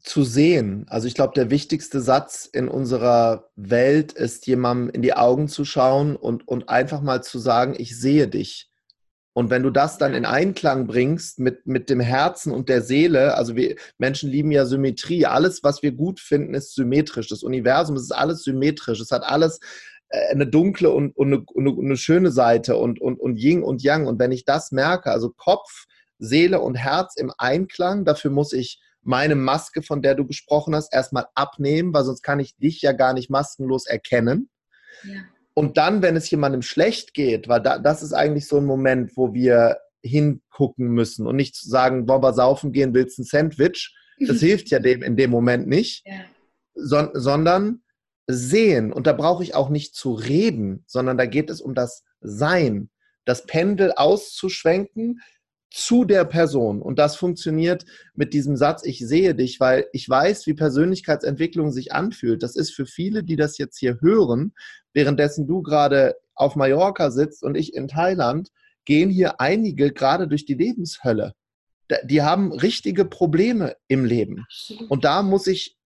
[0.00, 0.86] Zu sehen.
[0.88, 5.64] Also ich glaube, der wichtigste Satz in unserer Welt ist, jemandem in die Augen zu
[5.64, 8.70] schauen und, und einfach mal zu sagen, ich sehe dich.
[9.36, 13.34] Und wenn du das dann in Einklang bringst mit, mit dem Herzen und der Seele,
[13.34, 17.28] also wir Menschen lieben ja Symmetrie, alles, was wir gut finden, ist symmetrisch.
[17.28, 18.98] Das Universum, ist alles symmetrisch.
[18.98, 19.60] Es hat alles
[20.08, 23.82] äh, eine dunkle und, und, eine, und eine schöne Seite und, und, und Yin und
[23.82, 24.06] Yang.
[24.06, 25.84] Und wenn ich das merke, also Kopf,
[26.18, 30.94] Seele und Herz im Einklang, dafür muss ich meine Maske, von der du gesprochen hast,
[30.94, 34.48] erstmal abnehmen, weil sonst kann ich dich ja gar nicht maskenlos erkennen.
[35.04, 35.24] Ja.
[35.58, 39.16] Und dann, wenn es jemandem schlecht geht, weil da, das ist eigentlich so ein Moment,
[39.16, 43.96] wo wir hingucken müssen und nicht sagen, wollen wir saufen gehen, willst ein Sandwich?
[44.20, 46.12] Das hilft ja dem in dem Moment nicht, ja.
[46.74, 47.82] so, sondern
[48.26, 48.92] sehen.
[48.92, 52.90] Und da brauche ich auch nicht zu reden, sondern da geht es um das Sein,
[53.24, 55.22] das Pendel auszuschwenken,
[55.76, 56.80] zu der Person.
[56.80, 57.84] Und das funktioniert
[58.14, 62.42] mit diesem Satz, ich sehe dich, weil ich weiß, wie Persönlichkeitsentwicklung sich anfühlt.
[62.42, 64.54] Das ist für viele, die das jetzt hier hören,
[64.94, 68.48] währenddessen du gerade auf Mallorca sitzt und ich in Thailand,
[68.86, 71.34] gehen hier einige gerade durch die Lebenshölle.
[72.04, 74.46] Die haben richtige Probleme im Leben.
[74.88, 75.76] Und da muss ich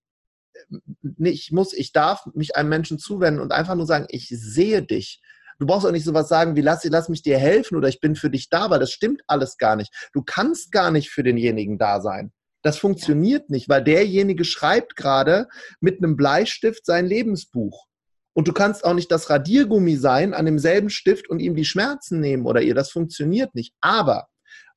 [1.19, 5.21] ich muss, ich darf mich einem Menschen zuwenden und einfach nur sagen, ich sehe dich.
[5.61, 8.17] Du brauchst auch nicht sowas sagen wie, lass, lass mich dir helfen oder ich bin
[8.17, 9.93] für dich da, weil das stimmt alles gar nicht.
[10.15, 12.33] Du kannst gar nicht für denjenigen da sein.
[12.63, 13.55] Das funktioniert ja.
[13.55, 15.49] nicht, weil derjenige schreibt gerade
[15.81, 17.87] mit einem Bleistift sein Lebensbuch.
[18.33, 22.21] Und du kannst auch nicht das Radiergummi sein an demselben Stift und ihm die Schmerzen
[22.21, 22.75] nehmen oder ihr.
[22.75, 23.75] Das funktioniert nicht.
[23.83, 24.29] Aber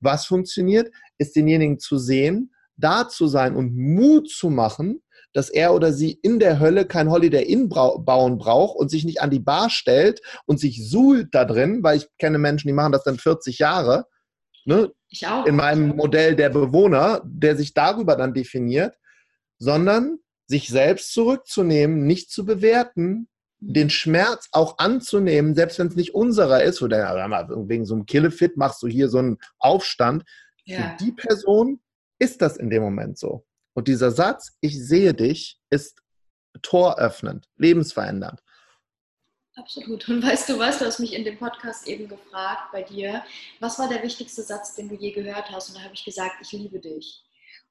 [0.02, 5.03] was funktioniert, ist denjenigen zu sehen, da zu sein und Mut zu machen,
[5.34, 9.22] dass er oder sie in der Hölle kein Holiday Inn bauen braucht und sich nicht
[9.22, 12.91] an die Bar stellt und sich suhlt da drin, weil ich kenne Menschen, die machen
[12.91, 14.06] das dann 40 Jahre.
[14.65, 14.91] Ne?
[15.10, 15.46] Ich auch.
[15.46, 18.96] In meinem Modell der Bewohner, der sich darüber dann definiert,
[19.58, 23.28] sondern sich selbst zurückzunehmen, nicht zu bewerten,
[23.60, 23.74] mhm.
[23.74, 27.15] den Schmerz auch anzunehmen, selbst wenn es nicht unserer ist, oder
[27.67, 30.24] wegen so einem Killefit machst du hier so einen Aufstand.
[30.65, 30.78] Ja.
[30.78, 31.82] Für die Person
[32.19, 33.46] ist das in dem Moment so.
[33.73, 35.99] Und dieser Satz, ich sehe dich, ist
[36.62, 38.41] toröffnend, lebensverändernd.
[39.55, 40.07] Absolut.
[40.09, 43.23] Und weißt du was, du hast mich in dem Podcast eben gefragt bei dir,
[43.59, 45.69] was war der wichtigste Satz, den du je gehört hast?
[45.69, 47.23] Und da habe ich gesagt, ich liebe dich.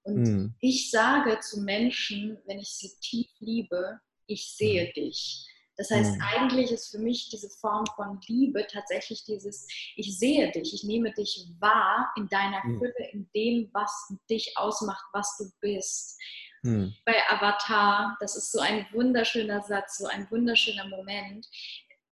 [0.04, 0.54] Und hm.
[0.60, 4.92] ich sage zu Menschen, wenn ich sie tief liebe, ich sehe hm.
[4.94, 5.46] dich.
[5.82, 6.22] Das heißt, mhm.
[6.22, 9.66] eigentlich ist für mich diese Form von Liebe tatsächlich dieses,
[9.96, 12.78] ich sehe dich, ich nehme dich wahr in deiner mhm.
[12.78, 16.20] Fülle, in dem, was dich ausmacht, was du bist.
[16.62, 16.94] Mhm.
[17.04, 21.48] Bei Avatar, das ist so ein wunderschöner Satz, so ein wunderschöner Moment,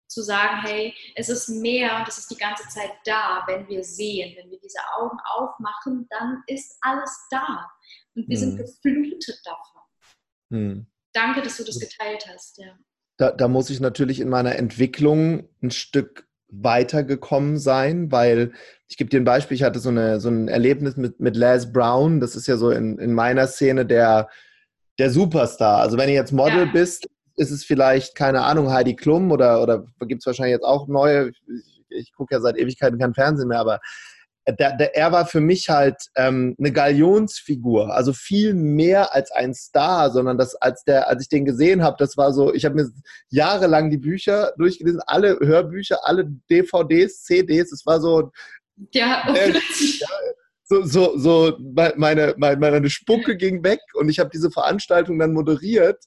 [0.09, 3.85] zu sagen, hey, es ist mehr und es ist die ganze Zeit da, wenn wir
[3.85, 7.71] sehen, wenn wir diese Augen aufmachen, dann ist alles da
[8.13, 8.57] und wir sind hm.
[8.57, 9.81] geflutet davon.
[10.51, 10.87] Hm.
[11.13, 12.57] Danke, dass du das geteilt hast.
[12.57, 12.77] Ja
[13.17, 18.51] da, da muss ich natürlich in meiner Entwicklung ein Stück weitergekommen sein, weil
[18.87, 21.71] ich gebe dir ein Beispiel, ich hatte so, eine, so ein Erlebnis mit, mit Les
[21.71, 24.29] Brown, das ist ja so in, in meiner Szene der,
[24.99, 25.79] der Superstar.
[25.79, 26.71] Also wenn du jetzt Model ja.
[26.71, 30.87] bist, ist es vielleicht, keine Ahnung, Heidi Klum oder, oder gibt es wahrscheinlich jetzt auch
[30.87, 33.79] neue, ich, ich gucke ja seit Ewigkeiten kein Fernsehen mehr, aber
[34.45, 39.53] der, der, er war für mich halt ähm, eine Galionsfigur, also viel mehr als ein
[39.53, 42.75] Star, sondern das, als, der, als ich den gesehen habe, das war so, ich habe
[42.75, 42.89] mir
[43.29, 48.31] jahrelang die Bücher durchgelesen, alle Hörbücher, alle DVDs, CDs, es war so.
[48.91, 50.07] Ja, äh, ja
[50.65, 51.57] so, so, so
[51.95, 56.03] meine, meine, meine Spucke ging weg und ich habe diese Veranstaltung dann moderiert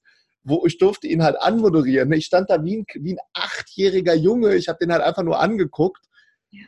[0.48, 2.12] wo ich durfte ihn halt anmoderieren.
[2.12, 4.54] Ich stand da wie ein, wie ein achtjähriger Junge.
[4.54, 6.05] Ich habe den halt einfach nur angeguckt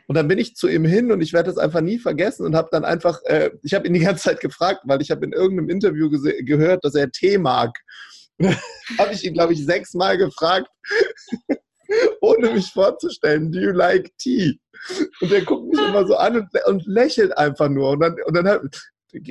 [0.07, 2.55] und dann bin ich zu ihm hin und ich werde das einfach nie vergessen und
[2.55, 5.33] habe dann einfach, äh, ich habe ihn die ganze Zeit gefragt, weil ich habe in
[5.33, 7.77] irgendeinem Interview gehört, dass er Tee mag.
[8.97, 10.69] habe ich ihn, glaube ich, sechsmal gefragt,
[12.21, 14.59] ohne mich vorzustellen, do you like tea?
[15.19, 17.91] Und er guckt mich immer so an und, und lächelt einfach nur.
[17.91, 18.69] Und dann, und dann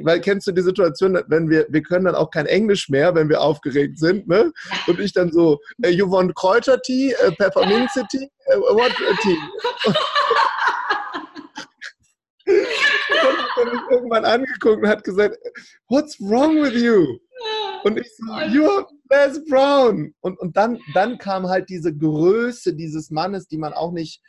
[0.03, 3.29] weil kennst du die Situation, wenn wir, wir können dann auch kein Englisch mehr, wenn
[3.29, 4.53] wir aufgeregt sind, ne?
[4.87, 9.37] Und ich dann so, uh, you want Kräutertee, uh, Pepperminze Tea, uh, what tea?
[12.47, 15.37] dann hat er mich irgendwann angeguckt und hat gesagt,
[15.89, 17.19] what's wrong with you?
[17.85, 20.15] Und ich so, you're Les Brown.
[20.21, 24.21] Und, und dann, dann kam halt diese Größe dieses Mannes, die man auch nicht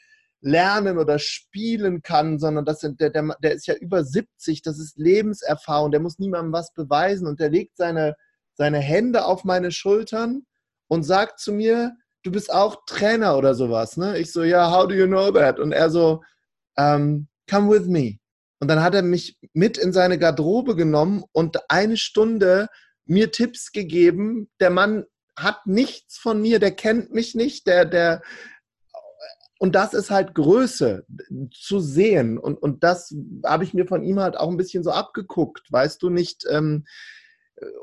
[0.41, 4.79] lernen oder spielen kann, sondern das sind, der, der, der ist ja über 70, das
[4.79, 8.15] ist Lebenserfahrung, der muss niemandem was beweisen und der legt seine,
[8.53, 10.43] seine Hände auf meine Schultern
[10.87, 13.97] und sagt zu mir, du bist auch Trainer oder sowas.
[13.97, 14.17] Ne?
[14.17, 15.59] Ich so, ja, how do you know that?
[15.59, 16.21] Und er so,
[16.77, 18.19] um, come with me.
[18.59, 22.67] Und dann hat er mich mit in seine Garderobe genommen und eine Stunde
[23.05, 24.49] mir Tipps gegeben.
[24.59, 25.05] Der Mann
[25.37, 28.21] hat nichts von mir, der kennt mich nicht, der, der,
[29.59, 31.05] und das ist halt Größe
[31.51, 32.37] zu sehen.
[32.37, 33.13] Und, und das
[33.45, 36.45] habe ich mir von ihm halt auch ein bisschen so abgeguckt, weißt du nicht.
[36.49, 36.85] Ähm,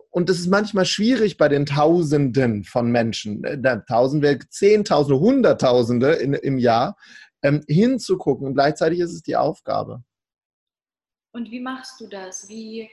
[0.08, 6.32] und das ist manchmal schwierig bei den Tausenden von Menschen, äh, Tausende, Zehntausende, Hunderttausende in,
[6.32, 6.96] im Jahr,
[7.42, 8.46] ähm, hinzugucken.
[8.46, 10.02] Und gleichzeitig ist es die Aufgabe.
[11.32, 12.48] Und wie machst du das?
[12.48, 12.88] Wie,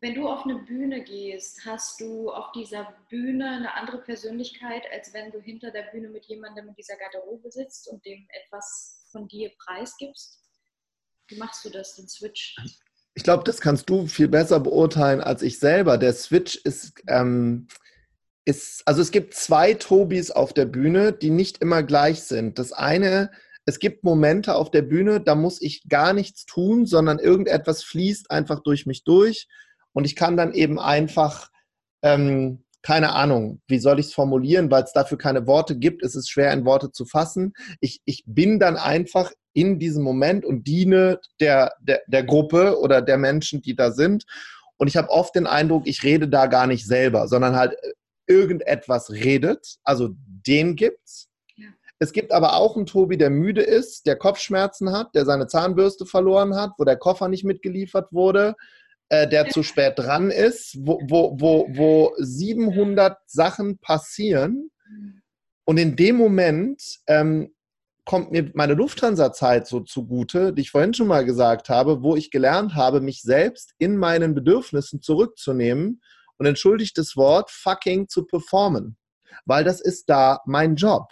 [0.00, 5.14] wenn du auf eine Bühne gehst, hast du auf dieser Bühne eine andere Persönlichkeit, als
[5.14, 9.26] wenn du hinter der Bühne mit jemandem in dieser Garderobe sitzt und dem etwas von
[9.26, 10.42] dir preisgibst?
[11.28, 12.56] Wie machst du das, den Switch?
[13.14, 15.96] Ich glaube, das kannst du viel besser beurteilen als ich selber.
[15.96, 17.66] Der Switch ist, ähm,
[18.44, 22.58] ist, also es gibt zwei Tobis auf der Bühne, die nicht immer gleich sind.
[22.58, 23.30] Das eine
[23.68, 28.30] es gibt Momente auf der Bühne, da muss ich gar nichts tun, sondern irgendetwas fließt
[28.30, 29.48] einfach durch mich durch
[29.96, 31.48] und ich kann dann eben einfach,
[32.02, 36.14] ähm, keine Ahnung, wie soll ich es formulieren, weil es dafür keine Worte gibt, ist
[36.14, 37.54] es schwer in Worte zu fassen.
[37.80, 43.00] Ich, ich bin dann einfach in diesem Moment und diene der, der, der Gruppe oder
[43.00, 44.26] der Menschen, die da sind.
[44.76, 47.74] Und ich habe oft den Eindruck, ich rede da gar nicht selber, sondern halt
[48.26, 49.78] irgendetwas redet.
[49.82, 51.30] Also den gibt's.
[51.98, 56.04] Es gibt aber auch einen Tobi, der müde ist, der Kopfschmerzen hat, der seine Zahnbürste
[56.04, 58.56] verloren hat, wo der Koffer nicht mitgeliefert wurde,
[59.08, 64.70] äh, der zu spät dran ist, wo, wo, wo, wo 700 Sachen passieren.
[65.64, 67.52] Und in dem Moment ähm,
[68.04, 72.30] kommt mir meine Lufthansa-Zeit so zugute, die ich vorhin schon mal gesagt habe, wo ich
[72.30, 76.00] gelernt habe, mich selbst in meinen Bedürfnissen zurückzunehmen
[76.38, 78.96] und entschuldigt das Wort fucking zu performen.
[79.44, 81.08] Weil das ist da mein Job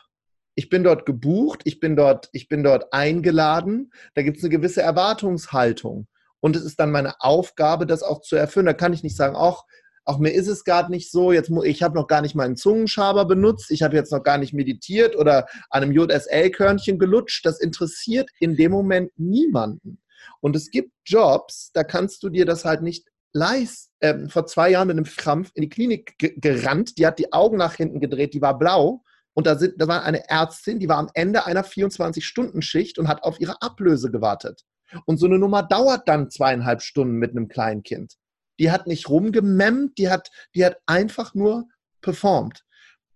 [0.54, 4.50] ich bin dort gebucht, ich bin dort, ich bin dort eingeladen, da gibt es eine
[4.50, 6.06] gewisse Erwartungshaltung.
[6.44, 8.66] Und es ist dann meine Aufgabe, das auch zu erfüllen.
[8.66, 9.64] Da kann ich nicht sagen, auch,
[10.04, 13.24] auch mir ist es gerade nicht so, jetzt ich habe noch gar nicht meinen Zungenschaber
[13.24, 17.46] benutzt, ich habe jetzt noch gar nicht meditiert oder an einem JSL-Körnchen gelutscht.
[17.46, 20.02] Das interessiert in dem Moment niemanden.
[20.42, 23.90] Und es gibt Jobs, da kannst du dir das halt nicht leisten.
[24.02, 27.56] Ähm, vor zwei Jahren mit einem Krampf in die Klinik gerannt, die hat die Augen
[27.56, 29.02] nach hinten gedreht, die war blau
[29.32, 33.22] und da, sind, da war eine Ärztin, die war am Ende einer 24-Stunden-Schicht und hat
[33.22, 34.62] auf ihre Ablöse gewartet.
[35.06, 38.14] Und so eine Nummer dauert dann zweieinhalb Stunden mit einem kleinen Kind.
[38.58, 41.66] Die hat nicht rumgememmt, die hat, die hat einfach nur
[42.00, 42.64] performt.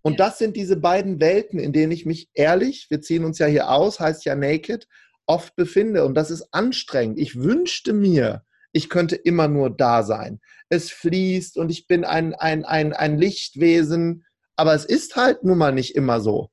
[0.01, 3.47] Und das sind diese beiden Welten, in denen ich mich ehrlich, wir ziehen uns ja
[3.47, 4.87] hier aus, heißt ja naked,
[5.25, 6.05] oft befinde.
[6.05, 7.19] Und das ist anstrengend.
[7.19, 10.39] Ich wünschte mir, ich könnte immer nur da sein.
[10.69, 14.25] Es fließt und ich bin ein, ein, ein, ein Lichtwesen
[14.59, 16.49] aber es ist halt nun mal nicht immer so.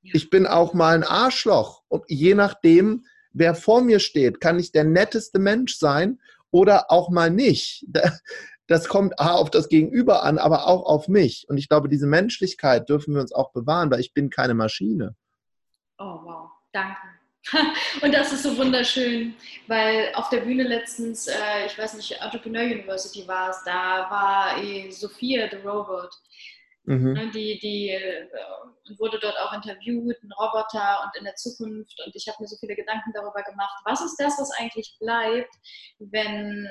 [0.00, 1.82] Ich bin auch mal ein Arschloch.
[1.88, 7.10] Und je nachdem, wer vor mir steht, kann ich der netteste Mensch sein oder auch
[7.10, 7.86] mal nicht.
[8.66, 11.44] Das kommt A auf das Gegenüber an, aber auch auf mich.
[11.48, 15.16] Und ich glaube, diese Menschlichkeit dürfen wir uns auch bewahren, weil ich bin keine Maschine.
[15.98, 16.50] Oh, wow.
[16.72, 16.96] Danke.
[18.02, 19.34] Und das ist so wunderschön,
[19.66, 24.62] weil auf der Bühne letztens, äh, ich weiß nicht, Entrepreneur University war es, da war
[24.62, 26.10] eh Sophia the Robot
[26.84, 27.12] Mhm.
[27.12, 28.26] Ne, die, die äh,
[28.98, 32.00] wurde dort auch interviewt, ein Roboter und in der Zukunft.
[32.04, 35.54] Und ich habe mir so viele Gedanken darüber gemacht, was ist das, was eigentlich bleibt,
[35.98, 36.68] wenn,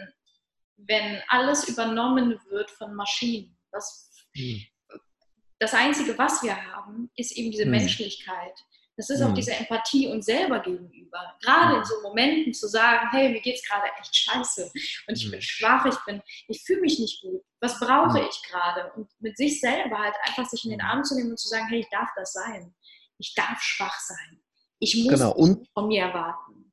[0.77, 3.57] wenn alles übernommen wird von Maschinen?
[3.71, 4.65] Was, mhm.
[5.59, 7.71] Das Einzige, was wir haben, ist eben diese mhm.
[7.71, 8.57] Menschlichkeit.
[8.95, 9.35] Das ist auch mhm.
[9.35, 11.37] diese Empathie uns selber gegenüber.
[11.41, 14.71] Gerade in so Momenten zu sagen, hey, mir geht es gerade echt scheiße
[15.07, 17.41] und ich bin schwach, ich bin, ich fühle mich nicht gut.
[17.61, 18.91] Was brauche ich gerade?
[18.95, 21.67] Und mit sich selber halt einfach sich in den Arm zu nehmen und zu sagen,
[21.67, 22.73] hey, ich darf das sein.
[23.17, 24.41] Ich darf schwach sein.
[24.79, 25.33] Ich muss genau.
[25.33, 26.71] und, von mir erwarten.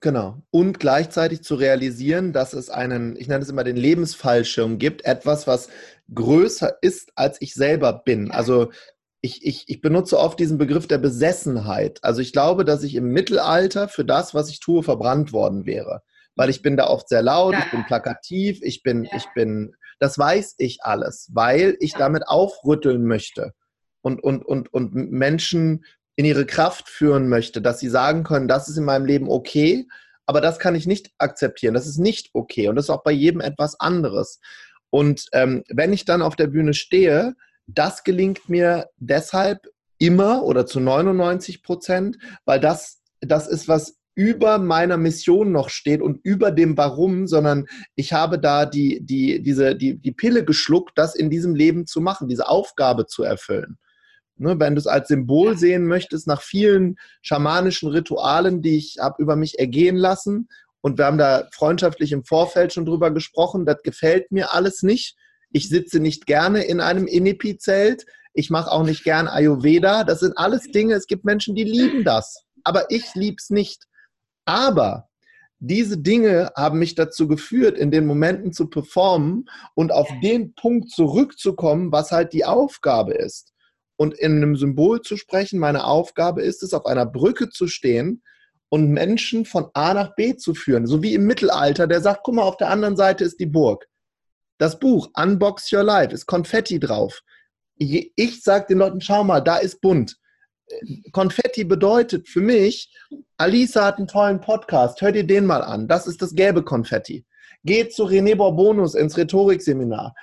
[0.00, 0.42] Genau.
[0.50, 5.46] Und gleichzeitig zu realisieren, dass es einen, ich nenne es immer den Lebensfallschirm gibt, etwas,
[5.46, 5.68] was
[6.12, 8.32] größer ist, als ich selber bin.
[8.32, 8.72] Also
[9.20, 12.00] ich, ich, ich benutze oft diesen Begriff der Besessenheit.
[12.02, 16.02] Also ich glaube, dass ich im Mittelalter für das, was ich tue, verbrannt worden wäre.
[16.34, 17.60] Weil ich bin da oft sehr laut, ja.
[17.60, 19.16] ich bin plakativ, ich bin, ja.
[19.16, 23.54] ich bin, das weiß ich alles, weil ich damit aufrütteln möchte
[24.00, 25.84] und, und, und, und Menschen
[26.16, 29.86] in ihre Kraft führen möchte, dass sie sagen können, das ist in meinem Leben okay,
[30.26, 33.12] aber das kann ich nicht akzeptieren, das ist nicht okay und das ist auch bei
[33.12, 34.40] jedem etwas anderes.
[34.90, 37.36] Und ähm, wenn ich dann auf der Bühne stehe,
[37.68, 44.58] das gelingt mir deshalb immer oder zu 99 Prozent, weil das, das ist, was über
[44.58, 49.74] meiner Mission noch steht und über dem Warum, sondern ich habe da die, die, diese,
[49.74, 53.78] die, die Pille geschluckt, das in diesem Leben zu machen, diese Aufgabe zu erfüllen.
[54.36, 59.22] Ne, wenn du es als Symbol sehen möchtest, nach vielen schamanischen Ritualen, die ich habe
[59.22, 60.48] über mich ergehen lassen,
[60.82, 65.16] und wir haben da freundschaftlich im Vorfeld schon drüber gesprochen, das gefällt mir alles nicht.
[65.52, 68.04] Ich sitze nicht gerne in einem Inipi-Zelt.
[68.34, 70.02] Ich mache auch nicht gern Ayurveda.
[70.02, 72.44] Das sind alles Dinge, es gibt Menschen, die lieben das.
[72.64, 73.84] Aber ich liebe es nicht.
[74.44, 75.08] Aber
[75.58, 80.90] diese Dinge haben mich dazu geführt, in den Momenten zu performen und auf den Punkt
[80.90, 83.52] zurückzukommen, was halt die Aufgabe ist.
[83.96, 88.22] Und in einem Symbol zu sprechen, meine Aufgabe ist es, auf einer Brücke zu stehen
[88.70, 90.86] und Menschen von A nach B zu führen.
[90.86, 93.86] So wie im Mittelalter, der sagt, guck mal, auf der anderen Seite ist die Burg.
[94.58, 97.22] Das Buch Unbox Your Life ist Konfetti drauf.
[97.76, 100.16] Ich sage den Leuten, schau mal, da ist bunt.
[101.12, 102.92] Konfetti bedeutet für mich,
[103.36, 105.88] Alisa hat einen tollen Podcast, hör dir den mal an.
[105.88, 107.24] Das ist das gelbe Konfetti.
[107.64, 110.14] Geh zu René Borbonus ins Rhetorikseminar.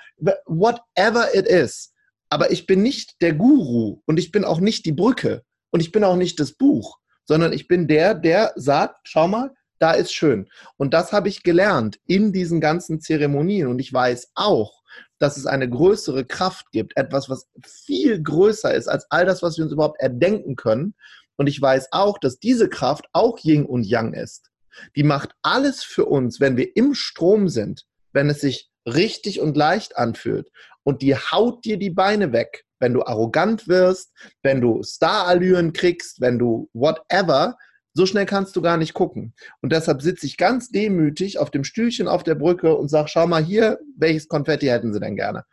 [0.46, 1.92] Whatever it is.
[2.28, 5.90] Aber ich bin nicht der Guru und ich bin auch nicht die Brücke und ich
[5.90, 10.12] bin auch nicht das Buch, sondern ich bin der, der sagt, schau mal, da ist
[10.12, 10.48] schön.
[10.76, 13.66] Und das habe ich gelernt in diesen ganzen Zeremonien.
[13.66, 14.79] Und ich weiß auch,
[15.20, 19.56] dass es eine größere Kraft gibt, etwas, was viel größer ist als all das, was
[19.56, 20.94] wir uns überhaupt erdenken können.
[21.36, 24.50] Und ich weiß auch, dass diese Kraft auch Yin und Yang ist.
[24.96, 29.56] Die macht alles für uns, wenn wir im Strom sind, wenn es sich richtig und
[29.56, 30.50] leicht anfühlt.
[30.84, 36.20] Und die haut dir die Beine weg, wenn du arrogant wirst, wenn du Starallüren kriegst,
[36.20, 37.56] wenn du whatever,
[37.92, 39.34] so schnell kannst du gar nicht gucken.
[39.62, 43.26] Und deshalb sitze ich ganz demütig auf dem Stühlchen auf der Brücke und sage, schau
[43.26, 45.44] mal hier, welches Konfetti hätten Sie denn gerne?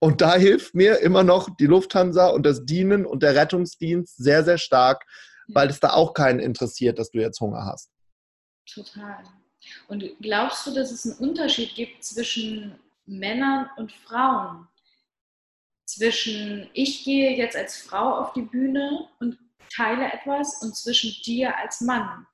[0.00, 4.44] Und da hilft mir immer noch die Lufthansa und das Dienen und der Rettungsdienst sehr,
[4.44, 5.04] sehr stark,
[5.48, 7.90] weil es da auch keinen interessiert, dass du jetzt Hunger hast.
[8.72, 9.24] Total.
[9.88, 14.68] Und glaubst du, dass es einen Unterschied gibt zwischen Männern und Frauen?
[15.86, 19.38] Zwischen ich gehe jetzt als Frau auf die Bühne und
[19.78, 22.26] teile etwas und zwischen dir als Mann.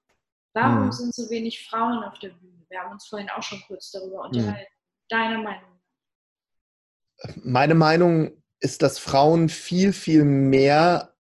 [0.54, 0.92] Warum mhm.
[0.92, 2.64] sind so wenig Frauen auf der Bühne?
[2.68, 4.30] Wir haben uns vorhin auch schon kurz darüber hm.
[4.30, 4.72] unterhalten.
[4.72, 5.09] Mhm.
[5.09, 5.80] Deine Meinung?
[7.42, 11.14] Meine Meinung ist, dass Frauen viel, viel mehr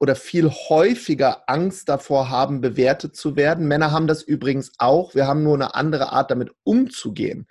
[0.00, 3.68] oder viel häufiger Angst davor haben, bewertet zu werden.
[3.68, 5.14] Männer haben das übrigens auch.
[5.14, 7.46] Wir haben nur eine andere Art, damit umzugehen.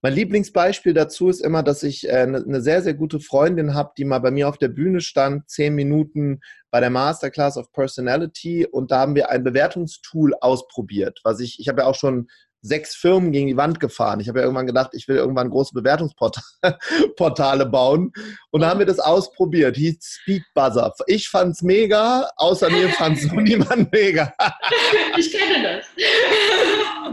[0.00, 3.92] Mein Lieblingsbeispiel dazu ist immer, dass ich eine, äh, eine sehr, sehr gute Freundin habe,
[3.98, 8.64] die mal bei mir auf der Bühne stand, zehn Minuten bei der Masterclass of Personality.
[8.64, 12.28] Und da haben wir ein Bewertungstool ausprobiert, was ich, ich habe ja auch schon
[12.60, 14.20] sechs Firmen gegen die Wand gefahren.
[14.20, 18.12] Ich habe ja irgendwann gedacht, ich will irgendwann große Bewertungsportale bauen.
[18.50, 19.76] Und da haben wir das ausprobiert.
[19.76, 20.92] Hieß Speed Buzzer.
[21.06, 24.32] Ich fand's mega, außer mir fand es niemand mega.
[25.16, 25.86] ich kenne das.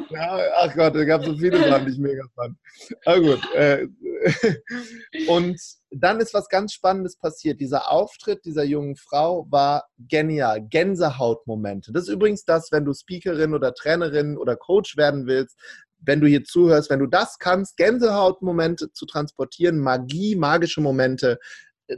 [0.10, 2.58] Ja, ach Gott, es gab so viele Sachen, die ich mega fand.
[3.05, 3.53] Aber gut.
[3.53, 3.88] Äh,
[5.28, 5.59] und
[5.91, 7.59] dann ist was ganz Spannendes passiert.
[7.59, 10.61] Dieser Auftritt dieser jungen Frau war genial.
[10.61, 11.91] Gänsehautmomente.
[11.91, 15.57] Das ist übrigens das, wenn du Speakerin oder Trainerin oder Coach werden willst,
[15.99, 21.39] wenn du hier zuhörst, wenn du das kannst, Gänsehautmomente zu transportieren, Magie, magische Momente,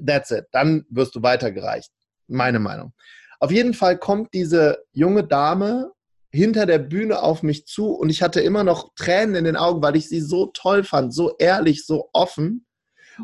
[0.06, 0.46] that's it.
[0.52, 1.92] Dann wirst du weitergereicht.
[2.28, 2.94] Meine Meinung.
[3.40, 5.92] Auf jeden Fall kommt diese junge Dame
[6.38, 9.82] hinter der Bühne auf mich zu und ich hatte immer noch Tränen in den Augen,
[9.82, 12.66] weil ich sie so toll fand, so ehrlich, so offen.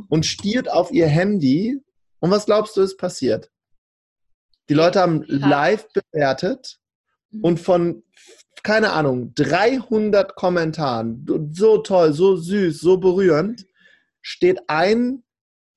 [0.10, 1.80] und stiert auf ihr Handy.
[2.20, 3.52] Und was glaubst du, ist passiert?
[4.70, 6.80] Die Leute haben live bewertet
[7.30, 7.44] mhm.
[7.44, 8.04] und von,
[8.64, 13.68] keine Ahnung, 300 Kommentaren, so toll, so süß, so berührend,
[14.22, 15.24] steht ein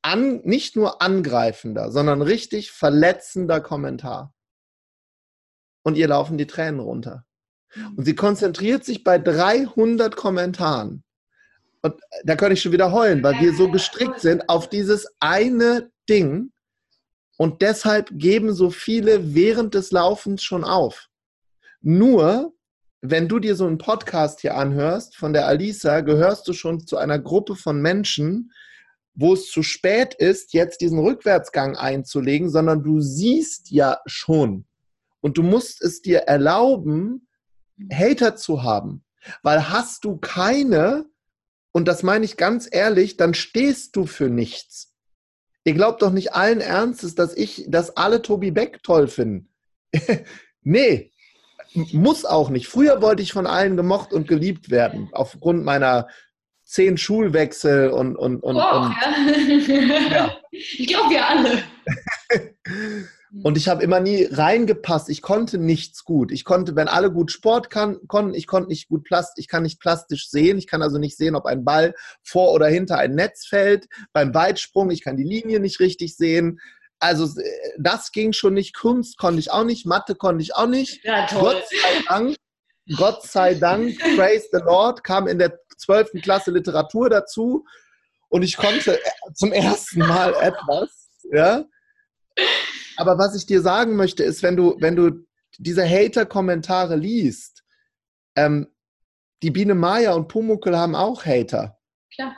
[0.01, 4.33] an, nicht nur angreifender, sondern richtig verletzender Kommentar.
[5.83, 7.26] Und ihr laufen die Tränen runter.
[7.97, 11.03] Und sie konzentriert sich bei 300 Kommentaren.
[11.83, 15.91] Und da könnte ich schon wieder heulen, weil wir so gestrickt sind auf dieses eine
[16.09, 16.51] Ding.
[17.37, 21.09] Und deshalb geben so viele während des Laufens schon auf.
[21.83, 22.55] Nur,
[23.03, 26.97] wenn du dir so einen Podcast hier anhörst von der Alisa, gehörst du schon zu
[26.97, 28.53] einer Gruppe von Menschen,
[29.15, 34.67] wo es zu spät ist, jetzt diesen Rückwärtsgang einzulegen, sondern du siehst ja schon.
[35.21, 37.26] Und du musst es dir erlauben,
[37.93, 39.05] Hater zu haben.
[39.43, 41.07] Weil hast du keine,
[41.73, 44.95] und das meine ich ganz ehrlich, dann stehst du für nichts.
[45.65, 49.49] Ihr glaubt doch nicht allen Ernstes, dass ich, dass alle Tobi Beck toll finden.
[50.63, 51.11] nee,
[51.75, 52.69] muss auch nicht.
[52.69, 56.09] Früher wollte ich von allen gemocht und geliebt werden, aufgrund meiner
[56.63, 58.17] zehn Schulwechsel und.
[58.17, 58.95] und, und, oh, und
[60.11, 60.37] ja.
[60.51, 61.63] Ich glaube, wir alle.
[63.43, 65.09] und ich habe immer nie reingepasst.
[65.09, 66.33] Ich konnte nichts gut.
[66.33, 69.63] Ich konnte, wenn alle gut Sport kann, konnten, ich konnte nicht gut plastisch, ich kann
[69.63, 70.59] nicht plastisch sehen.
[70.59, 73.87] Ich kann also nicht sehen, ob ein Ball vor oder hinter ein Netz fällt.
[74.13, 76.61] Beim Weitsprung, ich kann die Linie nicht richtig sehen.
[76.99, 77.29] Also
[77.79, 78.75] das ging schon nicht.
[78.75, 81.05] Kunst konnte ich auch nicht, Mathe konnte ich auch nicht.
[81.05, 81.27] Ja.
[81.31, 82.37] Gott sei Dank,
[82.97, 86.23] Gott sei Dank, praise the Lord, kam in der 12.
[86.23, 87.65] Klasse Literatur dazu
[88.29, 88.99] und ich konnte
[89.35, 91.65] zum ersten Mal etwas, ja.
[92.97, 95.27] Aber was ich dir sagen möchte, ist, wenn du, wenn du
[95.59, 97.65] diese Hater-Kommentare liest,
[98.37, 98.67] ähm,
[99.43, 101.79] die Biene Maya und Pumukel haben auch Hater.
[102.15, 102.35] Klar.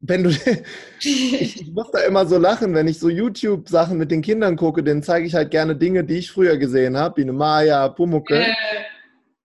[0.00, 0.30] Wenn du,
[1.00, 5.02] ich, muss da immer so lachen, wenn ich so YouTube-Sachen mit den Kindern gucke, denen
[5.02, 7.16] zeige ich halt gerne Dinge, die ich früher gesehen habe.
[7.16, 8.40] Biene Maya, Pumukel.
[8.40, 8.54] Äh.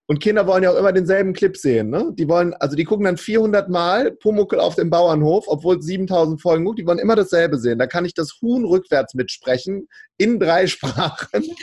[0.08, 1.90] Und Kinder wollen ja auch immer denselben Clip sehen.
[1.90, 2.12] Ne?
[2.14, 6.40] Die wollen, also die gucken dann 400 Mal Pumuckel auf dem Bauernhof, obwohl es 7000
[6.40, 6.78] Folgen gibt.
[6.78, 7.78] Die wollen immer dasselbe sehen.
[7.78, 11.44] Da kann ich das Huhn rückwärts mitsprechen in drei Sprachen.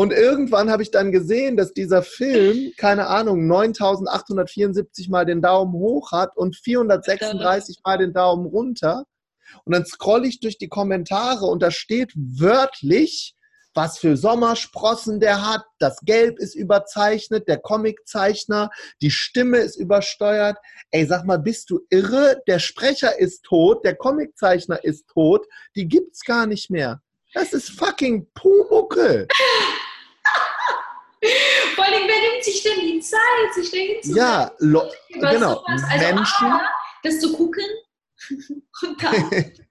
[0.00, 5.72] Und irgendwann habe ich dann gesehen, dass dieser Film, keine Ahnung, 9874 Mal den Daumen
[5.72, 9.06] hoch hat und 436 Mal den Daumen runter.
[9.64, 13.34] Und dann scrolle ich durch die Kommentare und da steht wörtlich,
[13.74, 15.64] was für Sommersprossen der hat.
[15.78, 20.58] Das Gelb ist überzeichnet, der Comiczeichner, die Stimme ist übersteuert.
[20.90, 22.42] Ey, sag mal, bist du irre?
[22.46, 25.46] Der Sprecher ist tot, der Comiczeichner ist tot,
[25.76, 27.00] die gibt's gar nicht mehr.
[27.34, 29.28] Das ist fucking Pumuckel.
[31.74, 35.62] Vor allem, wer nimmt sich denn die Zeit, sich dahin zu Ja, genau.
[35.66, 36.46] Also, Menschen.
[36.46, 36.60] Ah,
[37.02, 37.64] das zu gucken.
[38.82, 39.52] Und dann.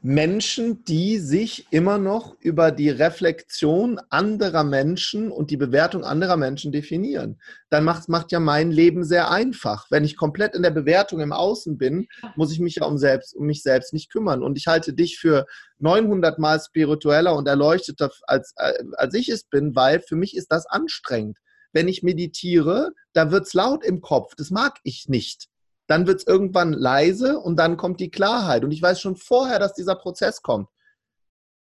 [0.00, 6.72] Menschen, die sich immer noch über die Reflexion anderer Menschen und die Bewertung anderer Menschen
[6.72, 7.40] definieren.
[7.70, 9.86] Dann macht, macht ja mein Leben sehr einfach.
[9.90, 13.34] Wenn ich komplett in der Bewertung im Außen bin, muss ich mich ja um, selbst,
[13.34, 14.42] um mich selbst nicht kümmern.
[14.42, 15.46] Und ich halte dich für
[15.78, 20.66] 900 Mal spiritueller und erleuchteter, als, als ich es bin, weil für mich ist das
[20.66, 21.38] anstrengend.
[21.72, 24.34] Wenn ich meditiere, da wird es laut im Kopf.
[24.36, 25.48] Das mag ich nicht
[25.92, 28.64] dann wird es irgendwann leise und dann kommt die Klarheit.
[28.64, 30.70] Und ich weiß schon vorher, dass dieser Prozess kommt.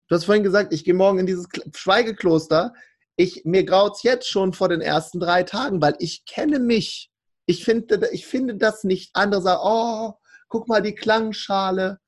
[0.07, 2.73] Du hast vorhin gesagt, ich gehe morgen in dieses Schweigekloster.
[3.17, 7.11] Ich, mir graut es jetzt schon vor den ersten drei Tagen, weil ich kenne mich.
[7.45, 9.11] Ich finde, ich finde das nicht.
[9.15, 10.13] Andere sagen, oh,
[10.47, 11.99] guck mal die Klangschale.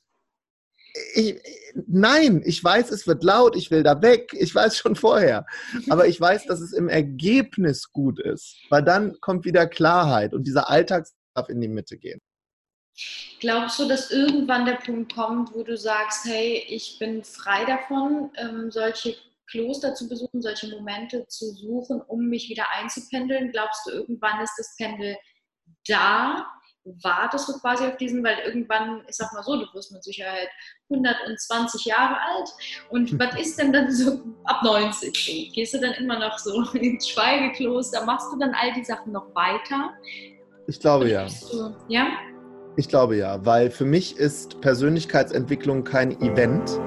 [1.15, 1.41] Ich,
[1.87, 5.45] nein, ich weiß, es wird laut, ich will da weg, ich weiß schon vorher.
[5.89, 10.47] Aber ich weiß, dass es im Ergebnis gut ist, weil dann kommt wieder Klarheit und
[10.47, 12.19] dieser Alltags darf in die Mitte gehen.
[13.39, 18.31] Glaubst du, dass irgendwann der Punkt kommt, wo du sagst, hey, ich bin frei davon,
[18.37, 19.15] ähm, solche
[19.49, 23.51] Kloster zu besuchen, solche Momente zu suchen, um mich wieder einzupendeln?
[23.51, 25.17] Glaubst du, irgendwann ist das Pendel
[25.87, 26.45] da?
[27.01, 30.49] Wartest du quasi auf diesen, weil irgendwann, ich sag mal so, du wirst mit Sicherheit
[30.89, 32.49] 120 Jahre alt.
[32.89, 35.53] Und was ist denn dann so ab 90?
[35.53, 38.05] Gehst du dann immer noch so ins Schweigekloster?
[38.05, 39.93] Machst du dann all die Sachen noch weiter?
[40.67, 41.27] Ich glaube ja.
[41.87, 42.07] Ja?
[42.75, 46.79] Ich glaube ja, weil für mich ist Persönlichkeitsentwicklung kein Event,